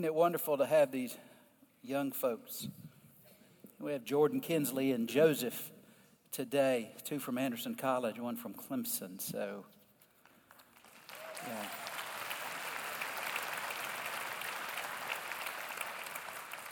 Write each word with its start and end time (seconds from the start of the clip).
Isn't 0.00 0.06
it 0.06 0.14
wonderful 0.14 0.56
to 0.56 0.64
have 0.64 0.90
these 0.90 1.14
young 1.82 2.10
folks? 2.10 2.68
We 3.78 3.92
have 3.92 4.02
Jordan 4.02 4.40
Kinsley 4.40 4.92
and 4.92 5.06
Joseph 5.06 5.70
today, 6.32 6.92
two 7.04 7.18
from 7.18 7.36
Anderson 7.36 7.74
College, 7.74 8.18
one 8.18 8.36
from 8.36 8.54
Clemson. 8.54 9.20
So, 9.20 9.66
yeah. 11.46 11.66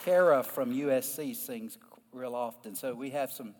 Kara 0.06 0.42
from 0.42 0.72
USC 0.72 1.36
sings 1.36 1.76
real 2.14 2.34
often. 2.34 2.74
So 2.74 2.94
we 2.94 3.10
have 3.10 3.30
some 3.30 3.54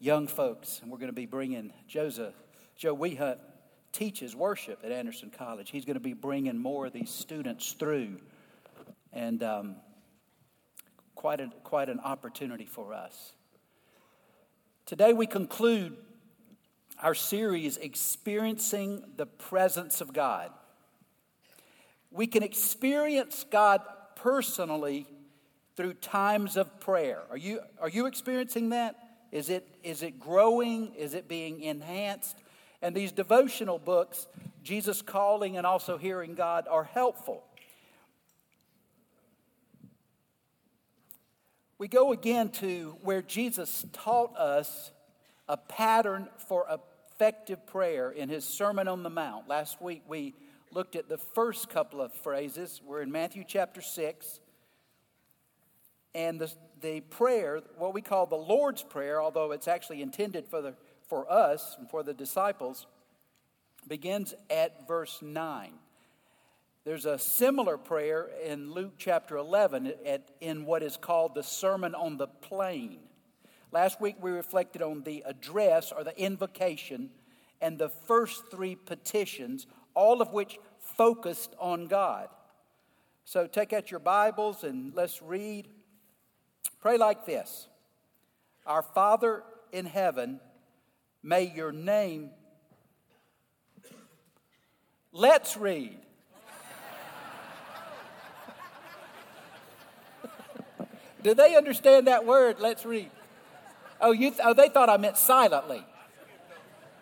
young 0.00 0.26
folks, 0.26 0.80
and 0.82 0.90
we're 0.90 0.98
going 0.98 1.10
to 1.10 1.14
be 1.14 1.26
bringing 1.26 1.72
Joseph, 1.86 2.34
Joe 2.74 2.96
Wehunt 2.96 3.38
teaches 3.92 4.34
worship 4.34 4.80
at 4.82 4.90
Anderson 4.90 5.30
College. 5.30 5.70
He's 5.70 5.84
going 5.84 5.94
to 5.94 6.00
be 6.00 6.12
bringing 6.12 6.58
more 6.58 6.86
of 6.86 6.92
these 6.92 7.10
students 7.10 7.72
through, 7.72 8.16
and 9.16 9.42
um, 9.42 9.76
quite, 11.14 11.40
a, 11.40 11.50
quite 11.64 11.88
an 11.88 12.00
opportunity 12.00 12.66
for 12.66 12.92
us. 12.92 13.32
Today 14.84 15.14
we 15.14 15.26
conclude 15.26 15.96
our 17.02 17.14
series, 17.14 17.78
Experiencing 17.78 19.02
the 19.16 19.24
Presence 19.24 20.02
of 20.02 20.12
God. 20.12 20.50
We 22.10 22.26
can 22.26 22.42
experience 22.42 23.44
God 23.50 23.80
personally 24.16 25.06
through 25.76 25.94
times 25.94 26.58
of 26.58 26.78
prayer. 26.78 27.22
Are 27.30 27.38
you, 27.38 27.60
are 27.80 27.88
you 27.88 28.06
experiencing 28.06 28.68
that? 28.70 28.96
Is 29.32 29.48
it, 29.48 29.66
is 29.82 30.02
it 30.02 30.20
growing? 30.20 30.94
Is 30.94 31.14
it 31.14 31.26
being 31.26 31.62
enhanced? 31.62 32.36
And 32.82 32.94
these 32.94 33.12
devotional 33.12 33.78
books, 33.78 34.26
Jesus 34.62 35.00
Calling 35.00 35.56
and 35.56 35.66
also 35.66 35.96
Hearing 35.96 36.34
God, 36.34 36.66
are 36.70 36.84
helpful. 36.84 37.44
We 41.78 41.88
go 41.88 42.12
again 42.12 42.48
to 42.52 42.96
where 43.02 43.20
Jesus 43.20 43.84
taught 43.92 44.34
us 44.38 44.92
a 45.46 45.58
pattern 45.58 46.28
for 46.48 46.66
effective 46.70 47.66
prayer 47.66 48.10
in 48.10 48.30
his 48.30 48.46
Sermon 48.46 48.88
on 48.88 49.02
the 49.02 49.10
Mount. 49.10 49.46
Last 49.46 49.82
week 49.82 50.02
we 50.08 50.34
looked 50.72 50.96
at 50.96 51.10
the 51.10 51.18
first 51.18 51.68
couple 51.68 52.00
of 52.00 52.14
phrases. 52.14 52.80
We're 52.82 53.02
in 53.02 53.12
Matthew 53.12 53.44
chapter 53.46 53.82
6. 53.82 54.40
And 56.14 56.40
the, 56.40 56.50
the 56.80 57.02
prayer, 57.02 57.60
what 57.76 57.92
we 57.92 58.00
call 58.00 58.24
the 58.24 58.36
Lord's 58.36 58.82
Prayer, 58.82 59.20
although 59.20 59.52
it's 59.52 59.68
actually 59.68 60.00
intended 60.00 60.48
for, 60.48 60.62
the, 60.62 60.72
for 61.10 61.30
us 61.30 61.76
and 61.78 61.90
for 61.90 62.02
the 62.02 62.14
disciples, 62.14 62.86
begins 63.86 64.32
at 64.48 64.88
verse 64.88 65.18
9. 65.20 65.72
There's 66.86 67.04
a 67.04 67.18
similar 67.18 67.78
prayer 67.78 68.30
in 68.44 68.72
Luke 68.72 68.92
chapter 68.96 69.36
11 69.36 69.92
at, 70.06 70.28
in 70.40 70.64
what 70.64 70.84
is 70.84 70.96
called 70.96 71.34
the 71.34 71.42
Sermon 71.42 71.96
on 71.96 72.16
the 72.16 72.28
Plain. 72.28 73.00
Last 73.72 74.00
week 74.00 74.14
we 74.20 74.30
reflected 74.30 74.82
on 74.82 75.02
the 75.02 75.24
address 75.26 75.90
or 75.90 76.04
the 76.04 76.16
invocation 76.16 77.10
and 77.60 77.76
the 77.76 77.88
first 77.88 78.52
three 78.52 78.76
petitions, 78.76 79.66
all 79.94 80.22
of 80.22 80.32
which 80.32 80.60
focused 80.78 81.56
on 81.58 81.88
God. 81.88 82.28
So 83.24 83.48
take 83.48 83.72
out 83.72 83.90
your 83.90 83.98
Bibles 83.98 84.62
and 84.62 84.94
let's 84.94 85.20
read 85.20 85.66
Pray 86.80 86.98
like 86.98 87.26
this 87.26 87.66
Our 88.64 88.82
Father 88.82 89.42
in 89.72 89.86
heaven, 89.86 90.38
may 91.20 91.52
your 91.52 91.72
name. 91.72 92.30
Let's 95.10 95.56
read. 95.56 96.05
Do 101.26 101.34
they 101.34 101.56
understand 101.56 102.06
that 102.06 102.24
word? 102.24 102.60
Let's 102.60 102.86
read. 102.86 103.10
Oh, 104.00 104.12
you 104.12 104.30
th- 104.30 104.42
oh, 104.44 104.54
they 104.54 104.68
thought 104.68 104.88
I 104.88 104.96
meant 104.96 105.16
silently. 105.16 105.84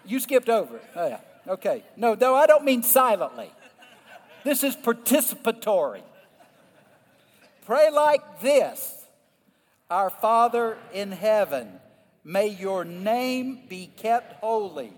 You 0.07 0.19
skipped 0.19 0.49
over 0.49 0.79
it. 0.79 0.85
Oh, 0.97 1.09
yeah. 1.09 1.21
Okay. 1.47 1.85
No, 1.95 2.15
no, 2.15 2.35
I 2.35 2.47
don't 2.47 2.65
mean 2.65 2.83
silently. 2.83 3.51
This 4.43 4.65
is 4.65 4.77
participatory. 4.77 6.01
Pray 7.67 7.91
like 7.91 8.41
this 8.41 9.05
our 9.91 10.09
Father 10.09 10.79
in 10.95 11.12
heaven, 11.12 11.79
may 12.25 12.47
your 12.47 12.83
name 12.83 13.61
be 13.69 13.91
kept 13.95 14.41
holy. 14.41 14.95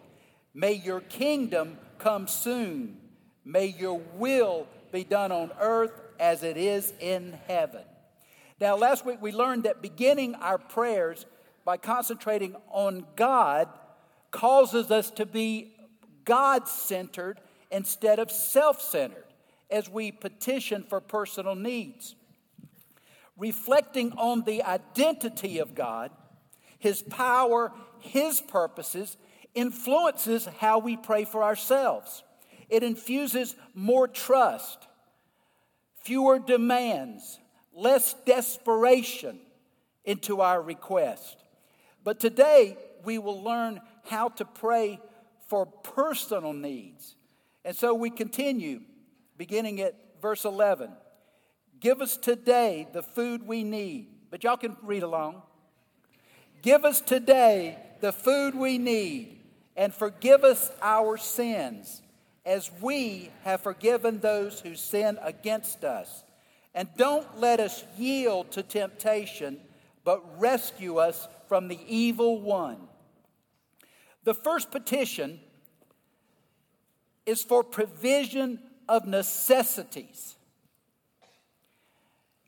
May 0.55 0.75
your 0.75 1.01
kingdom 1.01 1.79
come 1.99 2.29
soon. 2.29 2.97
May 3.45 3.75
your 3.77 4.01
will 4.15 4.69
be 4.93 5.03
done 5.03 5.33
on 5.33 5.51
earth 5.61 6.01
as 6.21 6.45
it 6.45 6.57
is 6.57 6.93
in 7.01 7.37
heaven. 7.49 7.83
Now, 8.61 8.77
last 8.77 9.05
week 9.05 9.21
we 9.21 9.33
learned 9.33 9.65
that 9.65 9.83
beginning 9.83 10.35
our 10.37 10.59
prayers 10.59 11.27
by 11.65 11.77
concentrating 11.77 12.57
on 12.71 13.07
God 13.17 13.69
causes 14.31 14.91
us 14.91 15.11
to 15.13 15.27
be 15.27 15.75
God 16.25 16.69
centered 16.69 17.41
instead 17.71 18.19
of 18.19 18.31
self 18.31 18.81
centered 18.81 19.25
as 19.71 19.89
we 19.89 20.13
petition 20.13 20.85
for 20.89 21.01
personal 21.01 21.55
needs 21.55 22.15
reflecting 23.37 24.13
on 24.13 24.43
the 24.43 24.63
identity 24.63 25.59
of 25.59 25.75
God, 25.75 26.11
His 26.79 27.03
power, 27.03 27.73
His 27.99 28.41
purposes, 28.41 29.17
influences 29.55 30.47
how 30.59 30.79
we 30.79 30.97
pray 30.97 31.25
for 31.25 31.43
ourselves. 31.43 32.23
It 32.69 32.83
infuses 32.83 33.55
more 33.75 34.09
trust, 34.09 34.87
fewer 36.03 36.39
demands, 36.39 37.39
less 37.77 38.15
desperation 38.25 39.39
into 40.05 40.41
our 40.41 40.61
request. 40.61 41.37
But 42.03 42.19
today, 42.19 42.77
we 43.05 43.19
will 43.19 43.43
learn 43.43 43.81
how 44.07 44.31
to 44.31 44.45
pray 44.45 44.99
for 45.49 45.67
personal 45.67 46.53
needs. 46.53 47.15
And 47.65 47.77
so 47.77 47.95
we 47.95 48.11
continue, 48.11 48.81
beginning 49.37 49.81
at 49.81 49.95
verse 50.21 50.45
11. 50.45 50.91
Give 51.79 52.01
us 52.01 52.17
today 52.17 52.89
the 52.93 53.03
food 53.03 53.47
we 53.47 53.63
need. 53.63 54.09
But 54.31 54.43
y'all 54.45 54.57
can 54.57 54.77
read 54.83 55.03
along. 55.03 55.43
Give 56.63 56.85
us 56.85 57.01
today 57.01 57.79
the 58.01 58.13
food 58.13 58.55
we 58.55 58.79
need 58.79 59.41
and 59.77 59.93
forgive 59.93 60.43
us 60.43 60.71
our 60.81 61.17
sins 61.17 62.03
as 62.45 62.71
we 62.81 63.31
have 63.45 63.61
forgiven 63.61 64.21
those 64.21 64.61
who 64.61 64.75
sin 64.75 65.19
against 65.23 65.85
us. 65.85 66.25
And 66.77 66.91
don't 66.99 67.41
let 67.41 67.59
us 67.59 67.83
yield 67.97 68.53
to 68.53 68.63
temptation, 68.63 69.59
but 70.05 70.39
rescue 70.39 70.99
us 70.99 71.27
from 71.49 71.69
the 71.69 71.79
evil 71.89 72.39
one. 72.39 72.77
The 74.25 74.35
first 74.35 74.71
petition 74.71 75.41
is 77.25 77.43
for 77.43 77.65
provision 77.65 78.61
of 78.91 79.07
necessities. 79.07 80.37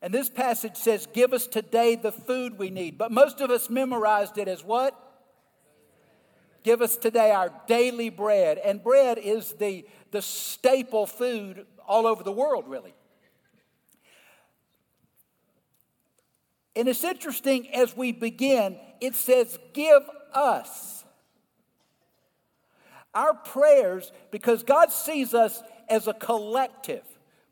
And 0.03 0.12
this 0.12 0.28
passage 0.28 0.77
says, 0.77 1.06
Give 1.06 1.33
us 1.33 1.47
today 1.47 1.95
the 1.95 2.12
food 2.12 2.59
we 2.59 2.69
need. 2.69 2.99
But 2.99 3.10
most 3.10 3.41
of 3.41 3.50
us 3.50 3.71
memorized 3.71 4.37
it 4.37 4.47
as 4.47 4.62
what? 4.62 4.95
Give 6.65 6.83
us 6.83 6.99
today 6.99 7.31
our 7.31 7.50
daily 7.66 8.10
bread. 8.10 8.59
And 8.59 8.84
bread 8.84 9.16
is 9.16 9.55
the, 9.55 9.87
the 10.10 10.21
staple 10.21 11.06
food 11.06 11.65
all 11.89 12.06
over 12.06 12.22
the 12.22 12.31
world, 12.31 12.69
really. 12.69 12.93
And 16.77 16.89
it's 16.89 17.05
interesting 17.05 17.75
as 17.75 17.97
we 17.97 18.12
begin, 18.12 18.79
it 19.01 19.15
says, 19.15 19.59
Give 19.73 20.03
us. 20.33 21.05
Our 23.15 23.34
prayers, 23.34 24.13
because 24.31 24.63
God 24.63 24.92
sees 24.92 25.34
us 25.34 25.63
as 25.89 26.07
a 26.07 26.15
collective, 26.15 27.04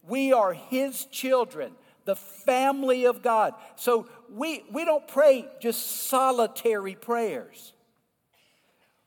we 0.06 0.32
are 0.32 0.52
His 0.52 1.06
children 1.06 1.72
the 2.06 2.16
family 2.16 3.04
of 3.04 3.20
God. 3.20 3.52
So 3.74 4.08
we, 4.32 4.64
we 4.72 4.84
don't 4.86 5.06
pray 5.06 5.46
just 5.60 6.06
solitary 6.08 6.94
prayers. 6.94 7.74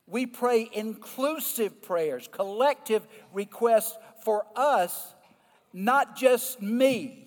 We 0.06 0.26
pray 0.26 0.68
inclusive 0.72 1.82
prayers, 1.82 2.28
collective 2.30 3.06
requests 3.32 3.96
for 4.24 4.44
us, 4.54 5.14
not 5.72 6.16
just 6.16 6.60
me. 6.60 7.19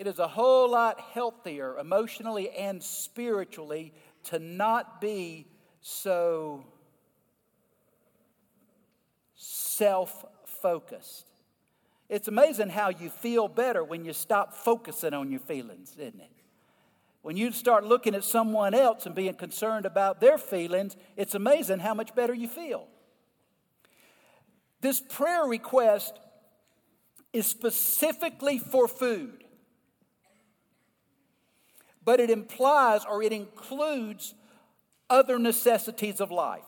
It 0.00 0.06
is 0.06 0.18
a 0.18 0.28
whole 0.28 0.70
lot 0.70 0.98
healthier 0.98 1.76
emotionally 1.76 2.48
and 2.48 2.82
spiritually 2.82 3.92
to 4.24 4.38
not 4.38 4.98
be 4.98 5.46
so 5.82 6.64
self 9.34 10.24
focused. 10.46 11.26
It's 12.08 12.28
amazing 12.28 12.70
how 12.70 12.88
you 12.88 13.10
feel 13.10 13.46
better 13.46 13.84
when 13.84 14.06
you 14.06 14.14
stop 14.14 14.54
focusing 14.54 15.12
on 15.12 15.30
your 15.30 15.40
feelings, 15.40 15.92
isn't 15.98 16.18
it? 16.18 16.32
When 17.20 17.36
you 17.36 17.52
start 17.52 17.84
looking 17.84 18.14
at 18.14 18.24
someone 18.24 18.72
else 18.72 19.04
and 19.04 19.14
being 19.14 19.34
concerned 19.34 19.84
about 19.84 20.18
their 20.18 20.38
feelings, 20.38 20.96
it's 21.14 21.34
amazing 21.34 21.80
how 21.80 21.92
much 21.92 22.14
better 22.14 22.32
you 22.32 22.48
feel. 22.48 22.86
This 24.80 24.98
prayer 24.98 25.44
request 25.44 26.18
is 27.34 27.46
specifically 27.46 28.58
for 28.58 28.88
food, 28.88 29.44
but 32.10 32.18
it 32.18 32.28
implies 32.28 33.04
or 33.04 33.22
it 33.22 33.32
includes 33.32 34.34
other 35.08 35.38
necessities 35.38 36.20
of 36.20 36.32
life 36.32 36.64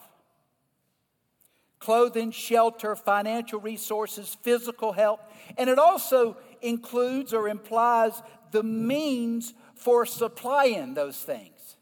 clothing, 1.80 2.30
shelter, 2.30 2.94
financial 2.94 3.58
resources, 3.58 4.36
physical 4.42 4.92
help, 4.92 5.18
and 5.58 5.68
it 5.68 5.80
also 5.80 6.36
includes 6.60 7.34
or 7.34 7.48
implies 7.48 8.22
the 8.52 8.62
means 8.62 9.52
for 9.74 10.06
supplying 10.06 10.94
those 10.94 11.16
things. 11.16 11.76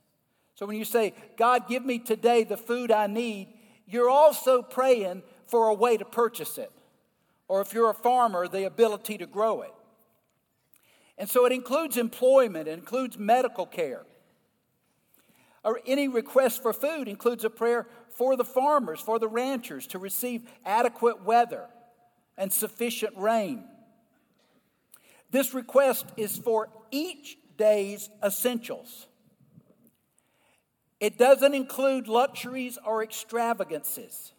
So 0.55 0.65
when 0.65 0.79
you 0.79 0.87
say, 0.87 1.13
God, 1.37 1.69
give 1.69 1.85
me 1.85 1.99
today 1.99 2.45
the 2.45 2.57
food 2.57 2.91
I 2.91 3.09
need, 3.09 3.49
you're 3.87 4.09
also 4.09 4.63
praying 4.63 5.23
for 5.49 5.69
a 5.69 5.75
way 5.75 5.99
to 5.99 6.07
purchase 6.07 6.57
it. 6.57 6.73
Or 7.47 7.61
if 7.61 7.75
you're 7.75 7.91
a 7.91 7.95
farmer, 7.95 8.49
the 8.49 8.65
ability 8.65 9.19
to 9.19 9.27
grow 9.27 9.61
it. 9.61 9.75
And 11.21 11.29
so 11.29 11.45
it 11.45 11.53
includes 11.53 11.99
employment, 11.99 12.67
it 12.67 12.79
includes 12.79 13.19
medical 13.19 13.67
care. 13.67 14.07
Or 15.63 15.79
any 15.87 16.09
request 16.09 16.63
for 16.63 16.73
food 16.73 17.09
includes 17.09 17.45
a 17.45 17.51
prayer 17.51 17.87
for 18.09 18.37
the 18.37 18.45
farmers, 18.45 19.01
for 19.01 19.19
the 19.19 19.29
ranchers 19.29 19.87
to 19.89 19.99
receive 19.99 20.49
adequate 20.65 21.23
weather 21.23 21.67
and 22.39 22.51
sufficient 22.51 23.13
rain. 23.19 23.65
This 25.31 25.53
request 25.53 26.07
is 26.17 26.39
for 26.39 26.71
each 26.91 27.37
day's 27.59 28.09
essentials. 28.25 29.07
It 31.01 31.19
doesn't 31.19 31.53
include 31.53 32.09
luxuries 32.09 32.79
or 32.83 33.03
extravagances, 33.03 34.33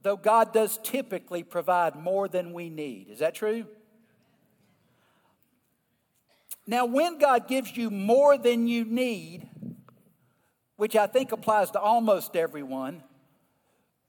though 0.00 0.16
God 0.16 0.54
does 0.54 0.78
typically 0.82 1.42
provide 1.42 1.96
more 1.96 2.28
than 2.28 2.54
we 2.54 2.70
need. 2.70 3.10
Is 3.10 3.18
that 3.18 3.34
true? 3.34 3.66
Now, 6.66 6.84
when 6.84 7.18
God 7.18 7.46
gives 7.48 7.76
you 7.76 7.90
more 7.90 8.36
than 8.36 8.66
you 8.66 8.84
need, 8.84 9.48
which 10.76 10.96
I 10.96 11.06
think 11.06 11.32
applies 11.32 11.70
to 11.72 11.80
almost 11.80 12.34
everyone, 12.36 13.02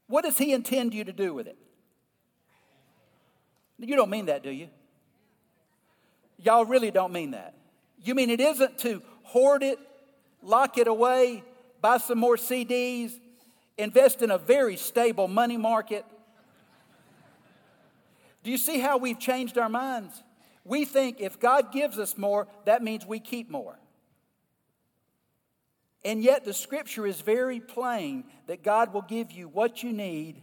what 0.07 0.24
does 0.24 0.38
He 0.38 0.54
intend 0.54 0.94
you 0.94 1.04
to 1.04 1.13
do 1.13 1.33
with 1.33 1.48
it? 1.48 1.57
You 3.80 3.95
don't 3.95 4.09
mean 4.09 4.25
that, 4.25 4.42
do 4.44 4.50
you? 4.50 4.69
Y'all 6.39 6.65
really 6.65 6.92
don't 6.92 7.13
mean 7.13 7.31
that. 7.31 7.54
You 8.04 8.15
mean 8.15 8.30
it 8.30 8.39
isn't 8.39 8.80
to 8.80 9.01
hoard 9.24 9.63
it, 9.63 9.80
lock 10.42 10.77
it 10.77 10.88
away, 10.88 11.44
buy 11.81 11.98
some 11.98 12.18
more 12.18 12.38
CDs, 12.38 13.12
invest 13.77 14.21
in 14.21 14.31
a 14.31 14.38
very 14.38 14.75
stable 14.77 15.27
money 15.27 15.57
market? 15.57 16.06
Do 18.44 18.51
you 18.51 18.57
see 18.57 18.80
how 18.80 18.98
we've 18.98 19.19
changed 19.19 19.57
our 19.57 19.69
minds? 19.69 20.24
We 20.67 20.83
think 20.83 21.21
if 21.21 21.39
God 21.39 21.71
gives 21.71 21.97
us 21.97 22.17
more, 22.17 22.47
that 22.65 22.83
means 22.83 23.05
we 23.05 23.19
keep 23.19 23.49
more. 23.49 23.79
And 26.03 26.21
yet, 26.21 26.45
the 26.45 26.53
scripture 26.53 27.07
is 27.07 27.21
very 27.21 27.59
plain 27.59 28.25
that 28.47 28.63
God 28.63 28.93
will 28.93 29.01
give 29.01 29.31
you 29.31 29.47
what 29.47 29.81
you 29.81 29.93
need 29.93 30.41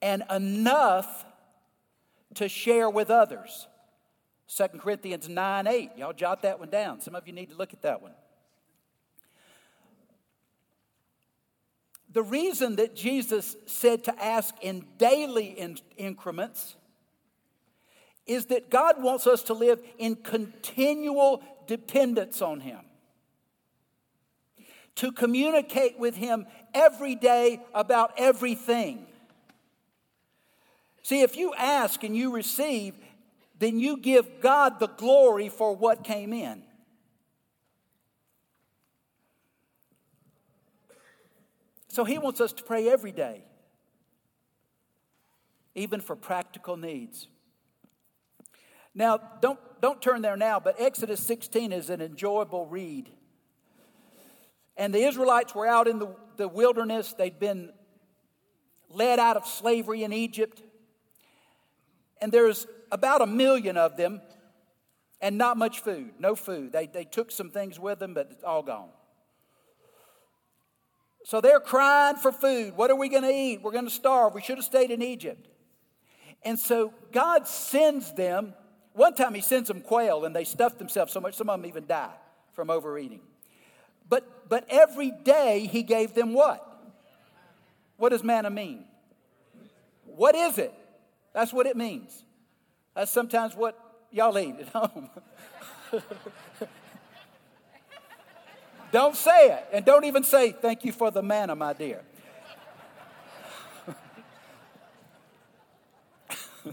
and 0.00 0.22
enough 0.30 1.24
to 2.34 2.48
share 2.48 2.88
with 2.88 3.10
others. 3.10 3.66
2 4.48 4.68
Corinthians 4.78 5.28
9 5.28 5.66
8. 5.66 5.90
Y'all 5.96 6.12
jot 6.12 6.42
that 6.42 6.58
one 6.58 6.70
down. 6.70 7.00
Some 7.00 7.14
of 7.14 7.26
you 7.26 7.32
need 7.32 7.50
to 7.50 7.56
look 7.56 7.72
at 7.72 7.82
that 7.82 8.00
one. 8.00 8.14
The 12.12 12.22
reason 12.22 12.76
that 12.76 12.94
Jesus 12.96 13.56
said 13.66 14.04
to 14.04 14.24
ask 14.24 14.54
in 14.62 14.84
daily 14.96 15.76
increments 15.96 16.76
is 18.28 18.46
that 18.46 18.70
God 18.70 19.02
wants 19.02 19.26
us 19.26 19.42
to 19.44 19.54
live 19.54 19.80
in 19.98 20.14
continual 20.14 21.42
dependence 21.66 22.40
on 22.40 22.60
Him, 22.60 22.80
to 24.96 25.10
communicate 25.10 25.98
with 25.98 26.14
Him 26.14 26.46
every 26.74 27.14
day 27.14 27.60
about 27.74 28.12
everything. 28.18 29.06
See, 31.02 31.22
if 31.22 31.36
you 31.36 31.54
ask 31.54 32.04
and 32.04 32.14
you 32.14 32.32
receive, 32.32 32.94
then 33.58 33.80
you 33.80 33.96
give 33.96 34.40
God 34.40 34.78
the 34.78 34.88
glory 34.88 35.48
for 35.48 35.74
what 35.74 36.04
came 36.04 36.32
in. 36.32 36.62
So 41.88 42.04
he 42.04 42.18
wants 42.18 42.40
us 42.40 42.52
to 42.52 42.62
pray 42.62 42.88
every 42.88 43.10
day, 43.10 43.42
even 45.74 46.00
for 46.00 46.14
practical 46.14 46.76
needs. 46.76 47.26
Now, 48.94 49.20
don't, 49.40 49.58
don't 49.80 50.00
turn 50.02 50.22
there 50.22 50.36
now, 50.36 50.60
but 50.60 50.80
Exodus 50.80 51.20
16 51.20 51.72
is 51.72 51.90
an 51.90 52.00
enjoyable 52.00 52.66
read. 52.66 53.10
And 54.76 54.94
the 54.94 55.04
Israelites 55.04 55.54
were 55.54 55.66
out 55.66 55.88
in 55.88 55.98
the, 55.98 56.14
the 56.36 56.48
wilderness. 56.48 57.12
They'd 57.12 57.38
been 57.38 57.72
led 58.88 59.18
out 59.18 59.36
of 59.36 59.46
slavery 59.46 60.04
in 60.04 60.12
Egypt. 60.12 60.62
And 62.20 62.32
there's 62.32 62.66
about 62.90 63.20
a 63.20 63.26
million 63.26 63.76
of 63.76 63.96
them 63.96 64.20
and 65.20 65.36
not 65.36 65.56
much 65.56 65.80
food, 65.80 66.12
no 66.18 66.34
food. 66.34 66.72
They, 66.72 66.86
they 66.86 67.04
took 67.04 67.30
some 67.30 67.50
things 67.50 67.78
with 67.78 67.98
them, 67.98 68.14
but 68.14 68.28
it's 68.30 68.44
all 68.44 68.62
gone. 68.62 68.90
So 71.24 71.40
they're 71.40 71.60
crying 71.60 72.16
for 72.16 72.32
food. 72.32 72.76
What 72.76 72.90
are 72.90 72.96
we 72.96 73.08
going 73.08 73.24
to 73.24 73.32
eat? 73.32 73.60
We're 73.62 73.72
going 73.72 73.84
to 73.84 73.90
starve. 73.90 74.34
We 74.34 74.40
should 74.40 74.56
have 74.56 74.64
stayed 74.64 74.90
in 74.90 75.02
Egypt. 75.02 75.48
And 76.42 76.58
so 76.58 76.94
God 77.12 77.46
sends 77.46 78.12
them. 78.14 78.54
One 78.98 79.14
time 79.14 79.32
He 79.32 79.40
sends 79.42 79.68
them 79.68 79.80
quail, 79.80 80.24
and 80.24 80.34
they 80.34 80.42
stuff 80.42 80.76
themselves 80.76 81.12
so 81.12 81.20
much, 81.20 81.34
some 81.34 81.48
of 81.48 81.60
them 81.60 81.68
even 81.68 81.86
die 81.86 82.10
from 82.52 82.68
overeating. 82.68 83.20
But, 84.08 84.48
but 84.48 84.64
every 84.68 85.12
day 85.12 85.68
He 85.70 85.84
gave 85.84 86.14
them 86.14 86.32
what? 86.32 86.64
What 87.96 88.08
does 88.08 88.24
manna 88.24 88.50
mean? 88.50 88.86
What 90.04 90.34
is 90.34 90.58
it? 90.58 90.74
That's 91.32 91.52
what 91.52 91.66
it 91.66 91.76
means. 91.76 92.24
That's 92.96 93.12
sometimes 93.12 93.54
what 93.54 93.78
y'all 94.10 94.36
eat 94.36 94.56
at 94.58 94.68
home. 94.70 95.08
don't 98.90 99.14
say 99.14 99.50
it. 99.50 99.64
And 99.72 99.84
don't 99.84 100.06
even 100.06 100.24
say, 100.24 100.50
Thank 100.50 100.84
you 100.84 100.90
for 100.90 101.12
the 101.12 101.22
manna, 101.22 101.54
my 101.54 101.72
dear. 101.72 102.02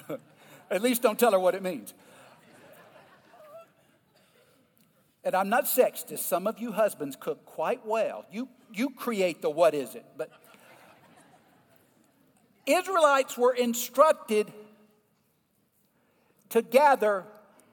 at 0.72 0.82
least 0.82 1.04
don't 1.04 1.20
tell 1.20 1.32
her 1.32 1.40
what 1.40 1.54
it 1.54 1.62
means. 1.62 1.94
And 5.26 5.34
I'm 5.36 5.50
not 5.50 5.66
sexist. 5.66 6.20
Some 6.20 6.46
of 6.46 6.60
you 6.60 6.72
husbands 6.72 7.18
cook 7.20 7.46
quite 7.46 7.84
well. 7.84 8.26
You, 8.32 8.48
you 8.72 8.92
create 8.92 9.42
the 9.42 9.50
what 9.50 9.74
is 9.74 9.96
it. 9.96 10.06
But 10.16 10.30
Israelites 12.68 13.36
were 13.36 13.54
instructed 13.54 14.54
to 16.50 16.62
gather 16.62 17.26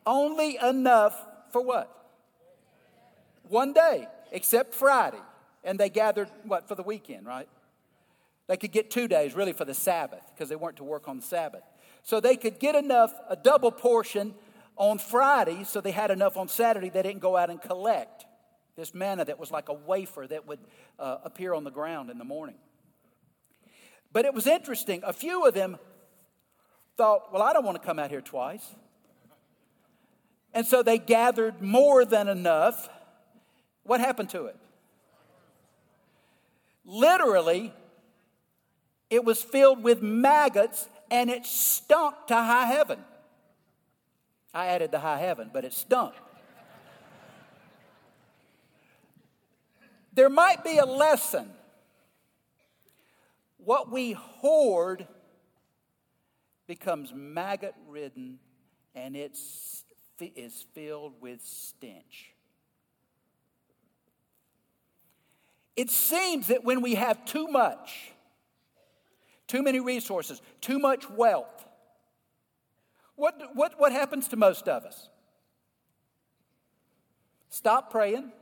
only 0.06 0.59
enough 0.62 1.14
for 1.52 1.62
what? 1.62 1.94
One 3.49 3.75
day, 3.75 4.09
except 4.30 4.75
Friday. 4.75 5.21
And 5.62 5.78
they 5.78 5.90
gathered, 5.90 6.28
what, 6.44 6.66
for 6.66 6.75
the 6.75 6.82
weekend, 6.82 7.26
right? 7.26 7.49
They 8.47 8.56
could 8.56 8.73
get 8.73 8.90
two 8.90 9.09
days, 9.09 9.35
really, 9.35 9.52
for 9.52 9.66
the 9.66 9.75
Sabbath, 9.75 10.23
because 10.35 10.49
they 10.49 10.56
weren't 10.56 10.78
to 10.78 10.85
work 10.85 11.06
on 11.06 11.18
the 11.18 11.23
Sabbath. 11.23 11.62
So 12.02 12.18
they 12.18 12.37
could 12.37 12.59
get 12.59 12.75
enough, 12.75 13.12
a 13.28 13.37
double 13.37 13.71
portion 13.71 14.35
on 14.76 14.99
Friday, 14.99 15.64
so 15.64 15.81
they 15.81 15.91
had 15.91 16.11
enough 16.11 16.37
on 16.37 16.49
Saturday. 16.49 16.88
They 16.88 17.02
didn't 17.02 17.21
go 17.21 17.37
out 17.37 17.50
and 17.50 17.61
collect 17.61 18.25
this 18.76 18.95
manna 18.95 19.25
that 19.25 19.38
was 19.38 19.50
like 19.50 19.69
a 19.69 19.75
wafer 19.75 20.26
that 20.26 20.47
would 20.47 20.61
uh, 20.99 21.19
appear 21.25 21.55
on 21.55 21.64
the 21.64 21.71
ground 21.71 22.11
in 22.11 22.19
the 22.19 22.25
morning. 22.25 22.57
But 24.12 24.25
it 24.25 24.35
was 24.35 24.47
interesting. 24.47 25.02
A 25.05 25.12
few 25.12 25.47
of 25.47 25.55
them 25.55 25.76
thought, 26.97 27.33
well, 27.33 27.43
I 27.43 27.52
don't 27.52 27.64
want 27.64 27.81
to 27.81 27.87
come 27.87 27.99
out 27.99 28.11
here 28.11 28.21
twice. 28.21 28.67
And 30.55 30.67
so 30.67 30.83
they 30.83 30.99
gathered 30.99 31.62
more 31.62 32.05
than 32.05 32.29
enough. 32.29 32.88
What 33.85 34.00
happened 34.00 34.31
to 34.31 34.47
it? 34.47 34.57
Literally, 36.85 37.73
it 39.09 39.25
was 39.25 39.43
filled 39.43 39.83
with 39.83 40.02
maggots 40.02 40.88
and 41.11 41.31
it 41.31 41.47
stunk 41.47 42.14
to 42.29 42.35
high 42.35 42.67
heaven. 42.67 42.99
I 44.54 44.66
added 44.66 44.90
the 44.90 44.99
high 45.00 45.18
heaven, 45.18 45.50
but 45.52 45.64
it 45.64 45.73
stunk. 45.73 46.14
there 50.12 50.28
might 50.28 50.62
be 50.62 50.78
a 50.78 50.85
lesson. 50.85 51.50
What 53.56 53.90
we 53.90 54.12
hoard 54.12 55.06
becomes 56.66 57.12
maggot 57.14 57.75
ridden 57.87 58.38
and 58.94 59.16
it 59.16 59.38
is 60.21 60.66
filled 60.75 61.14
with 61.21 61.42
stench. 61.42 62.35
It 65.75 65.90
seems 65.90 66.49
that 66.49 66.64
when 66.64 66.82
we 66.82 66.97
have 66.97 67.25
too 67.25 67.47
much, 67.49 68.12
too 69.47 69.62
many 69.62 69.80
resources, 69.80 70.42
too 70.61 70.78
much 70.78 71.09
wealth, 71.09 71.66
What, 73.23 73.41
what, 73.55 73.79
what 73.79 73.93
happens 73.93 74.26
to 74.29 74.37
most 74.37 74.67
of 74.67 74.83
us? 74.85 75.09
Stop 77.50 77.88
praying, 77.88 78.33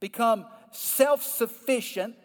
become 0.00 0.44
self 0.72 1.22
sufficient. 1.22 2.16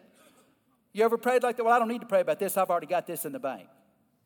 You 0.92 1.04
ever 1.04 1.16
prayed 1.16 1.44
like 1.44 1.56
that? 1.56 1.62
Well, 1.62 1.72
I 1.72 1.78
don't 1.78 1.86
need 1.86 2.00
to 2.00 2.06
pray 2.08 2.20
about 2.20 2.40
this. 2.40 2.56
I've 2.56 2.68
already 2.68 2.88
got 2.88 3.06
this 3.06 3.24
in 3.24 3.30
the 3.30 3.38
bank. 3.38 3.68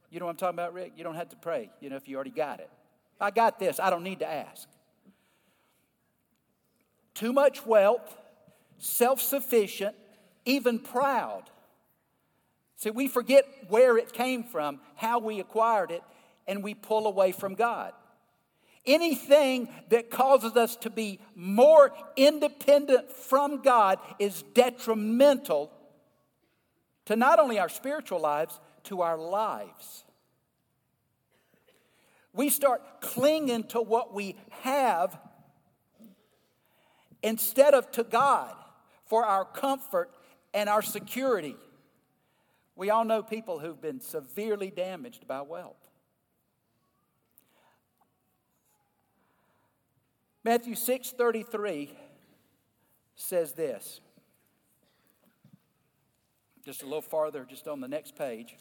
You 0.08 0.18
know 0.18 0.24
what 0.24 0.30
I'm 0.30 0.36
talking 0.38 0.54
about, 0.58 0.72
Rick? 0.72 0.94
You 0.96 1.04
don't 1.04 1.14
have 1.14 1.28
to 1.28 1.36
pray, 1.36 1.68
you 1.82 1.90
know, 1.90 1.96
if 1.96 2.08
you 2.08 2.16
already 2.16 2.30
got 2.30 2.58
it. 2.58 2.70
I 3.20 3.30
got 3.30 3.58
this. 3.58 3.78
I 3.78 3.90
don't 3.90 4.02
need 4.02 4.20
to 4.20 4.26
ask. 4.26 4.66
Too 7.12 7.34
much 7.34 7.66
wealth, 7.66 8.16
self 8.78 9.20
sufficient, 9.20 9.94
even 10.46 10.78
proud. 10.78 11.50
See, 12.76 12.88
we 12.88 13.08
forget 13.08 13.44
where 13.68 13.98
it 13.98 14.14
came 14.14 14.42
from, 14.42 14.80
how 14.96 15.18
we 15.18 15.38
acquired 15.38 15.90
it, 15.90 16.02
and 16.46 16.62
we 16.62 16.74
pull 16.74 17.06
away 17.06 17.32
from 17.32 17.54
God. 17.54 17.92
Anything 18.84 19.68
that 19.90 20.10
causes 20.10 20.56
us 20.56 20.74
to 20.76 20.90
be 20.90 21.20
more 21.36 21.92
independent 22.16 23.10
from 23.10 23.62
God 23.62 23.98
is 24.18 24.42
detrimental 24.54 25.70
to 27.04 27.16
not 27.16 27.38
only 27.38 27.58
our 27.58 27.68
spiritual 27.68 28.20
lives, 28.20 28.58
to 28.84 29.02
our 29.02 29.16
lives. 29.16 30.04
We 32.32 32.48
start 32.48 33.00
clinging 33.00 33.64
to 33.68 33.80
what 33.80 34.14
we 34.14 34.36
have 34.62 35.18
instead 37.22 37.74
of 37.74 37.90
to 37.92 38.02
God 38.02 38.54
for 39.06 39.24
our 39.24 39.44
comfort 39.44 40.10
and 40.54 40.68
our 40.68 40.82
security. 40.82 41.56
We 42.74 42.90
all 42.90 43.04
know 43.04 43.22
people 43.22 43.58
who've 43.58 43.80
been 43.80 44.00
severely 44.00 44.70
damaged 44.70 45.28
by 45.28 45.42
wealth. 45.42 45.81
Matthew 50.44 50.74
6:33 50.74 51.96
says 53.14 53.52
this. 53.52 54.00
Just 56.64 56.82
a 56.82 56.84
little 56.84 57.02
farther, 57.02 57.44
just 57.44 57.66
on 57.68 57.80
the 57.80 57.88
next 57.88 58.16
page. 58.16 58.56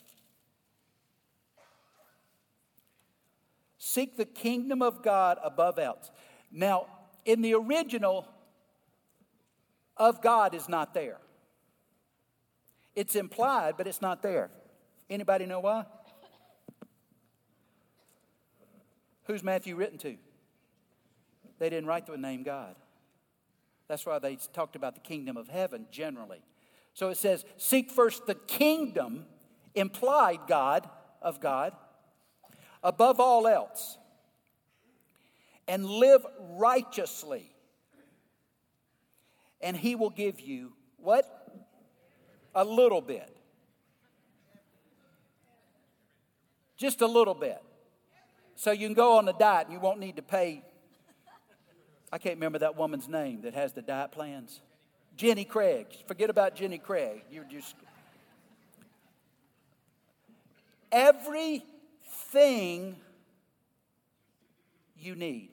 Seek 3.77 4.15
the 4.15 4.25
kingdom 4.25 4.81
of 4.81 5.01
God 5.03 5.37
above 5.43 5.79
else. 5.79 6.11
Now, 6.51 6.87
in 7.25 7.41
the 7.41 7.53
original, 7.53 8.27
of 10.01 10.19
God 10.21 10.55
is 10.55 10.67
not 10.67 10.95
there. 10.95 11.19
It's 12.95 13.15
implied, 13.15 13.75
but 13.77 13.87
it's 13.87 14.01
not 14.01 14.23
there. 14.23 14.49
Anybody 15.09 15.45
know 15.45 15.59
why? 15.59 15.85
Who's 19.25 19.43
Matthew 19.43 19.75
written 19.75 19.99
to? 19.99 20.17
They 21.61 21.69
didn't 21.69 21.85
write 21.85 22.07
the 22.07 22.17
name 22.17 22.41
God. 22.41 22.75
That's 23.87 24.03
why 24.03 24.17
they 24.17 24.35
talked 24.51 24.75
about 24.75 24.95
the 24.95 24.99
kingdom 24.99 25.37
of 25.37 25.47
heaven 25.47 25.85
generally. 25.91 26.41
So 26.95 27.09
it 27.09 27.17
says, 27.17 27.45
Seek 27.57 27.91
first 27.91 28.25
the 28.25 28.33
kingdom, 28.33 29.25
implied 29.75 30.39
God, 30.47 30.89
of 31.21 31.39
God, 31.39 31.73
above 32.83 33.19
all 33.19 33.45
else, 33.45 33.99
and 35.67 35.85
live 35.85 36.25
righteously. 36.39 37.53
And 39.61 39.77
He 39.77 39.93
will 39.93 40.09
give 40.09 40.39
you 40.39 40.73
what? 40.97 41.27
A 42.55 42.65
little 42.65 43.01
bit. 43.01 43.37
Just 46.75 47.01
a 47.01 47.07
little 47.07 47.35
bit. 47.35 47.61
So 48.55 48.71
you 48.71 48.87
can 48.87 48.95
go 48.95 49.19
on 49.19 49.29
a 49.29 49.33
diet 49.33 49.67
and 49.67 49.73
you 49.75 49.79
won't 49.79 49.99
need 49.99 50.15
to 50.15 50.23
pay 50.23 50.63
I 52.11 52.17
can't 52.17 52.35
remember 52.35 52.59
that 52.59 52.75
woman's 52.75 53.07
name 53.07 53.41
that 53.43 53.53
has 53.53 53.71
the 53.73 53.81
diet 53.81 54.11
plans. 54.11 54.61
Jenny 55.15 55.45
Craig. 55.45 55.87
Forget 56.07 56.29
about 56.29 56.55
Jenny 56.55 56.77
Craig. 56.77 57.23
You're 57.31 57.45
just. 57.45 57.75
Everything 60.91 61.65
you 64.97 65.15
need. 65.15 65.51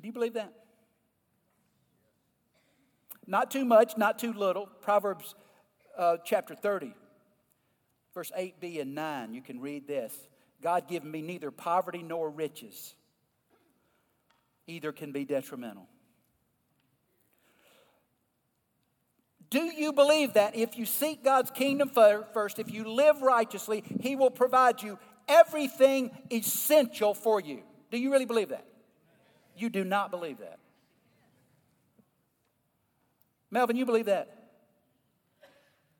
Do 0.00 0.06
you 0.06 0.12
believe 0.12 0.34
that? 0.34 0.52
Not 3.26 3.50
too 3.50 3.64
much, 3.64 3.96
not 3.96 4.18
too 4.18 4.32
little. 4.32 4.66
Proverbs 4.80 5.34
uh, 5.96 6.16
chapter 6.24 6.54
30, 6.56 6.92
verse 8.12 8.32
8b 8.36 8.80
and 8.80 8.94
9. 8.94 9.34
You 9.34 9.42
can 9.42 9.60
read 9.60 9.86
this. 9.86 10.16
God 10.62 10.88
given 10.88 11.10
me 11.10 11.20
neither 11.20 11.50
poverty 11.50 12.02
nor 12.02 12.30
riches. 12.30 12.94
Either 14.66 14.92
can 14.92 15.12
be 15.12 15.24
detrimental. 15.24 15.88
Do 19.50 19.64
you 19.64 19.92
believe 19.92 20.32
that 20.34 20.56
if 20.56 20.78
you 20.78 20.86
seek 20.86 21.22
God's 21.22 21.50
kingdom 21.50 21.90
first, 21.90 22.58
if 22.58 22.72
you 22.72 22.88
live 22.88 23.20
righteously, 23.20 23.84
He 24.00 24.16
will 24.16 24.30
provide 24.30 24.82
you 24.82 24.98
everything 25.28 26.10
essential 26.30 27.12
for 27.12 27.38
you? 27.40 27.62
Do 27.90 27.98
you 27.98 28.10
really 28.10 28.24
believe 28.24 28.48
that? 28.48 28.66
You 29.54 29.68
do 29.68 29.84
not 29.84 30.10
believe 30.10 30.38
that. 30.38 30.58
Melvin, 33.50 33.76
you 33.76 33.84
believe 33.84 34.06
that? 34.06 34.42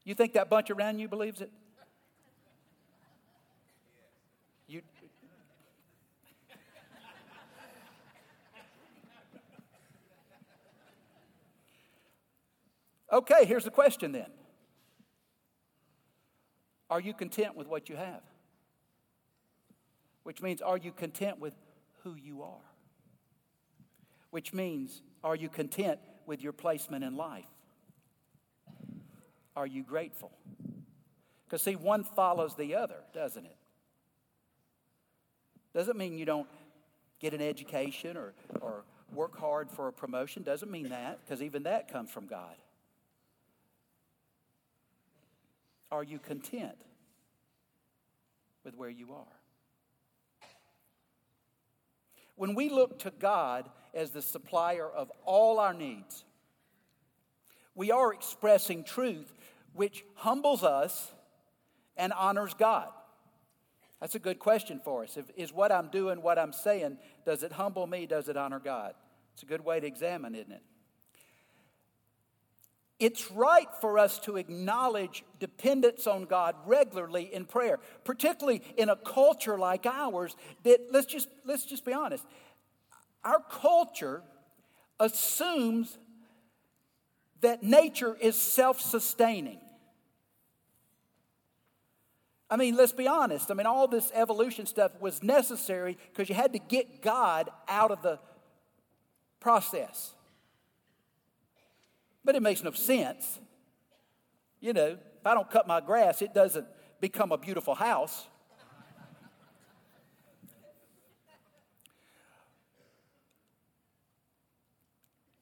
You 0.05 0.15
think 0.15 0.33
that 0.33 0.49
bunch 0.49 0.71
around 0.71 0.99
you 0.99 1.09
believes 1.09 1.43
it? 1.43 1.51
Okay, 13.13 13.45
here's 13.45 13.65
the 13.65 13.71
question 13.71 14.13
then 14.13 14.31
Are 16.89 17.01
you 17.01 17.13
content 17.13 17.57
with 17.57 17.69
what 17.69 17.89
you 17.89 17.97
have? 17.97 18.23
Which 20.23 20.41
means, 20.41 20.63
are 20.63 20.77
you 20.77 20.93
content 20.93 21.41
with 21.41 21.53
who 22.05 22.15
you 22.15 22.43
are? 22.43 22.71
Which 24.31 24.53
means, 24.53 25.03
are 25.23 25.35
you 25.35 25.49
content 25.49 25.99
with 26.27 26.43
your 26.43 26.53
placement 26.53 27.05
in 27.05 27.17
life? 27.17 27.45
Are 29.57 29.67
you 29.67 29.83
grateful? 29.83 30.31
Because, 31.45 31.63
see, 31.63 31.77
one 31.77 32.05
follows 32.05 32.55
the 32.55 32.77
other, 32.77 32.97
doesn't 33.13 33.45
it? 33.45 33.57
Doesn't 35.75 35.99
mean 35.99 36.17
you 36.17 36.25
don't 36.25 36.49
get 37.21 37.35
an 37.35 37.43
education 37.43 38.17
or, 38.17 38.33
or 38.61 38.85
work 39.13 39.37
hard 39.39 39.71
for 39.71 39.89
a 39.89 39.93
promotion. 39.93 40.43
Doesn't 40.43 40.71
mean 40.71 40.91
that, 40.91 41.19
because 41.25 41.43
even 41.43 41.65
that 41.65 41.93
comes 41.93 42.11
from 42.11 42.27
God. 42.27 42.57
Are 45.93 46.03
you 46.03 46.19
content 46.19 46.77
with 48.65 48.75
where 48.75 48.89
you 48.89 49.13
are? 49.13 50.49
When 52.35 52.55
we 52.55 52.71
look 52.71 52.99
to 53.01 53.11
God 53.11 53.69
as 53.93 54.11
the 54.11 54.23
supplier 54.23 54.89
of 54.89 55.13
all 55.27 55.61
our 55.61 55.75
needs, 55.75 56.25
we 57.75 57.91
are 57.91 58.13
expressing 58.15 58.85
truth 58.85 59.33
which 59.75 60.03
humbles 60.15 60.65
us 60.65 61.13
and 61.99 62.13
honors 62.15 62.55
God. 62.55 62.89
That's 64.01 64.15
a 64.15 64.19
good 64.19 64.39
question 64.39 64.81
for 64.83 65.05
us. 65.05 65.19
If, 65.19 65.27
is 65.37 65.53
what 65.53 65.71
I'm 65.71 65.89
doing, 65.89 66.23
what 66.23 66.39
I'm 66.39 66.55
saying, 66.55 66.97
does 67.27 67.43
it 67.43 67.53
humble 67.53 67.87
me? 67.87 68.07
Does 68.07 68.29
it 68.29 68.37
honor 68.37 68.59
God? 68.59 68.95
It's 69.35 69.43
a 69.43 69.47
good 69.47 69.65
way 69.65 69.79
to 69.79 69.87
examine, 69.87 70.35
isn't 70.35 70.53
it? 70.53 70.63
It's 73.03 73.33
right 73.33 73.67
for 73.81 73.99
us 73.99 74.21
to 74.21 74.37
acknowledge 74.37 75.25
dependence 75.41 76.07
on 76.07 76.25
God 76.25 76.55
regularly 76.67 77.35
in 77.35 77.47
prayer, 77.47 77.81
particularly 78.05 78.63
in 78.77 78.89
a 78.89 78.95
culture 78.95 79.59
like 79.59 79.87
ours 79.87 80.37
that 80.63 80.79
let's 80.93 81.07
just 81.07 81.27
let's 81.45 81.65
just 81.65 81.85
be 81.85 81.93
honest. 81.93 82.25
Our 83.25 83.41
culture 83.51 84.23
assumes 85.01 85.99
that 87.41 87.65
nature 87.65 88.17
is 88.21 88.37
self-sustaining. 88.37 89.59
I 92.49 92.57
mean, 92.57 92.77
let's 92.77 92.93
be 92.93 93.09
honest. 93.09 93.51
I 93.51 93.55
mean, 93.55 93.67
all 93.67 93.89
this 93.89 94.13
evolution 94.15 94.65
stuff 94.65 94.93
was 95.01 95.25
necessary 95.25 95.99
because 96.13 96.29
you 96.29 96.37
had 96.37 96.53
to 96.53 96.61
get 96.61 97.03
God 97.03 97.51
out 97.67 97.91
of 97.91 98.01
the 98.03 98.21
process. 99.41 100.15
But 102.25 102.35
it 102.37 102.43
makes 102.43 102.63
no 102.63 102.71
sense. 102.71 103.41
You 104.61 104.73
know, 104.73 104.99
if 105.21 105.27
I 105.27 105.35
don't 105.35 105.51
cut 105.51 105.67
my 105.67 105.81
grass, 105.81 106.23
it 106.23 106.33
doesn't 106.33 106.67
become 107.01 107.33
a 107.33 107.39
beautiful 107.39 107.75
house. 107.75 108.29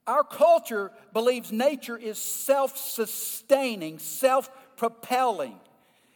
Our 0.07 0.25
culture 0.25 0.91
believes 1.13 1.53
nature 1.53 1.97
is 1.97 2.19
self 2.19 2.77
sustaining, 2.77 4.01
self 4.01 4.51
propelling. 4.77 5.61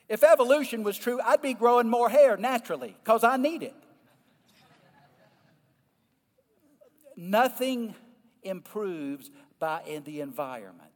If 0.09 0.25
evolution 0.25 0.83
was 0.83 0.99
true, 0.99 1.21
I'd 1.25 1.41
be 1.41 1.55
growing 1.55 1.89
more 1.89 2.11
hair 2.11 2.37
naturally 2.37 2.97
because 3.05 3.23
I 3.23 3.37
need 3.37 3.63
it. 3.63 3.75
Nothing 7.17 7.95
improves 8.43 9.31
by 9.59 9.83
in 9.87 10.05
the 10.05 10.21
environment. 10.21 10.91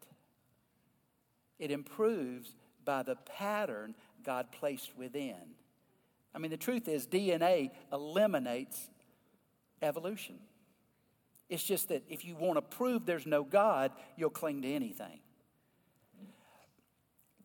It 1.59 1.71
improves 1.71 2.55
by 2.85 3.03
the 3.03 3.17
pattern 3.17 3.95
God 4.25 4.53
placed 4.53 4.97
within. 4.97 5.55
I 6.35 6.39
mean, 6.39 6.51
the 6.51 6.57
truth 6.57 6.89
is, 6.89 7.07
DNA 7.07 7.71
eliminates 7.93 8.89
evolution. 9.83 10.39
It's 11.49 11.63
just 11.63 11.89
that 11.89 12.03
if 12.09 12.25
you 12.25 12.37
want 12.37 12.57
to 12.57 12.63
prove 12.63 13.07
there's 13.07 13.27
no 13.27 13.43
God, 13.43 13.93
you'll 14.17 14.31
cling 14.31 14.63
to 14.63 14.69
anything. 14.69 15.21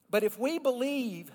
But 0.09 0.23
if 0.23 0.37
we 0.37 0.59
believe 0.59 1.31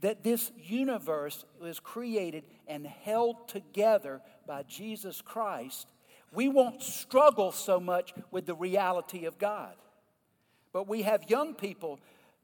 that 0.00 0.24
this 0.24 0.50
universe 0.56 1.44
was 1.60 1.78
created 1.78 2.44
and 2.66 2.86
held 2.86 3.48
together 3.48 4.20
by 4.46 4.62
Jesus 4.64 5.22
Christ, 5.22 5.88
we 6.32 6.48
won't 6.48 6.82
struggle 6.82 7.52
so 7.52 7.80
much 7.80 8.14
with 8.30 8.46
the 8.46 8.54
reality 8.54 9.24
of 9.24 9.38
God. 9.38 9.74
But 10.72 10.88
we 10.88 11.02
have 11.02 11.28
young 11.28 11.54
people 11.54 11.98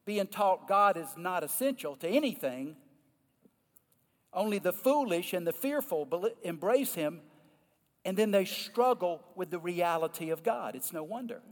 being 0.04 0.26
taught 0.26 0.68
God 0.68 0.96
is 0.96 1.08
not 1.16 1.44
essential 1.44 1.96
to 1.96 2.08
anything. 2.08 2.76
Only 4.32 4.58
the 4.58 4.72
foolish 4.72 5.32
and 5.32 5.46
the 5.46 5.52
fearful 5.52 6.30
embrace 6.42 6.94
Him, 6.94 7.20
and 8.04 8.16
then 8.16 8.30
they 8.30 8.44
struggle 8.44 9.22
with 9.34 9.50
the 9.50 9.58
reality 9.58 10.30
of 10.30 10.42
God. 10.42 10.74
It's 10.74 10.92
no 10.92 11.02
wonder. 11.02 11.42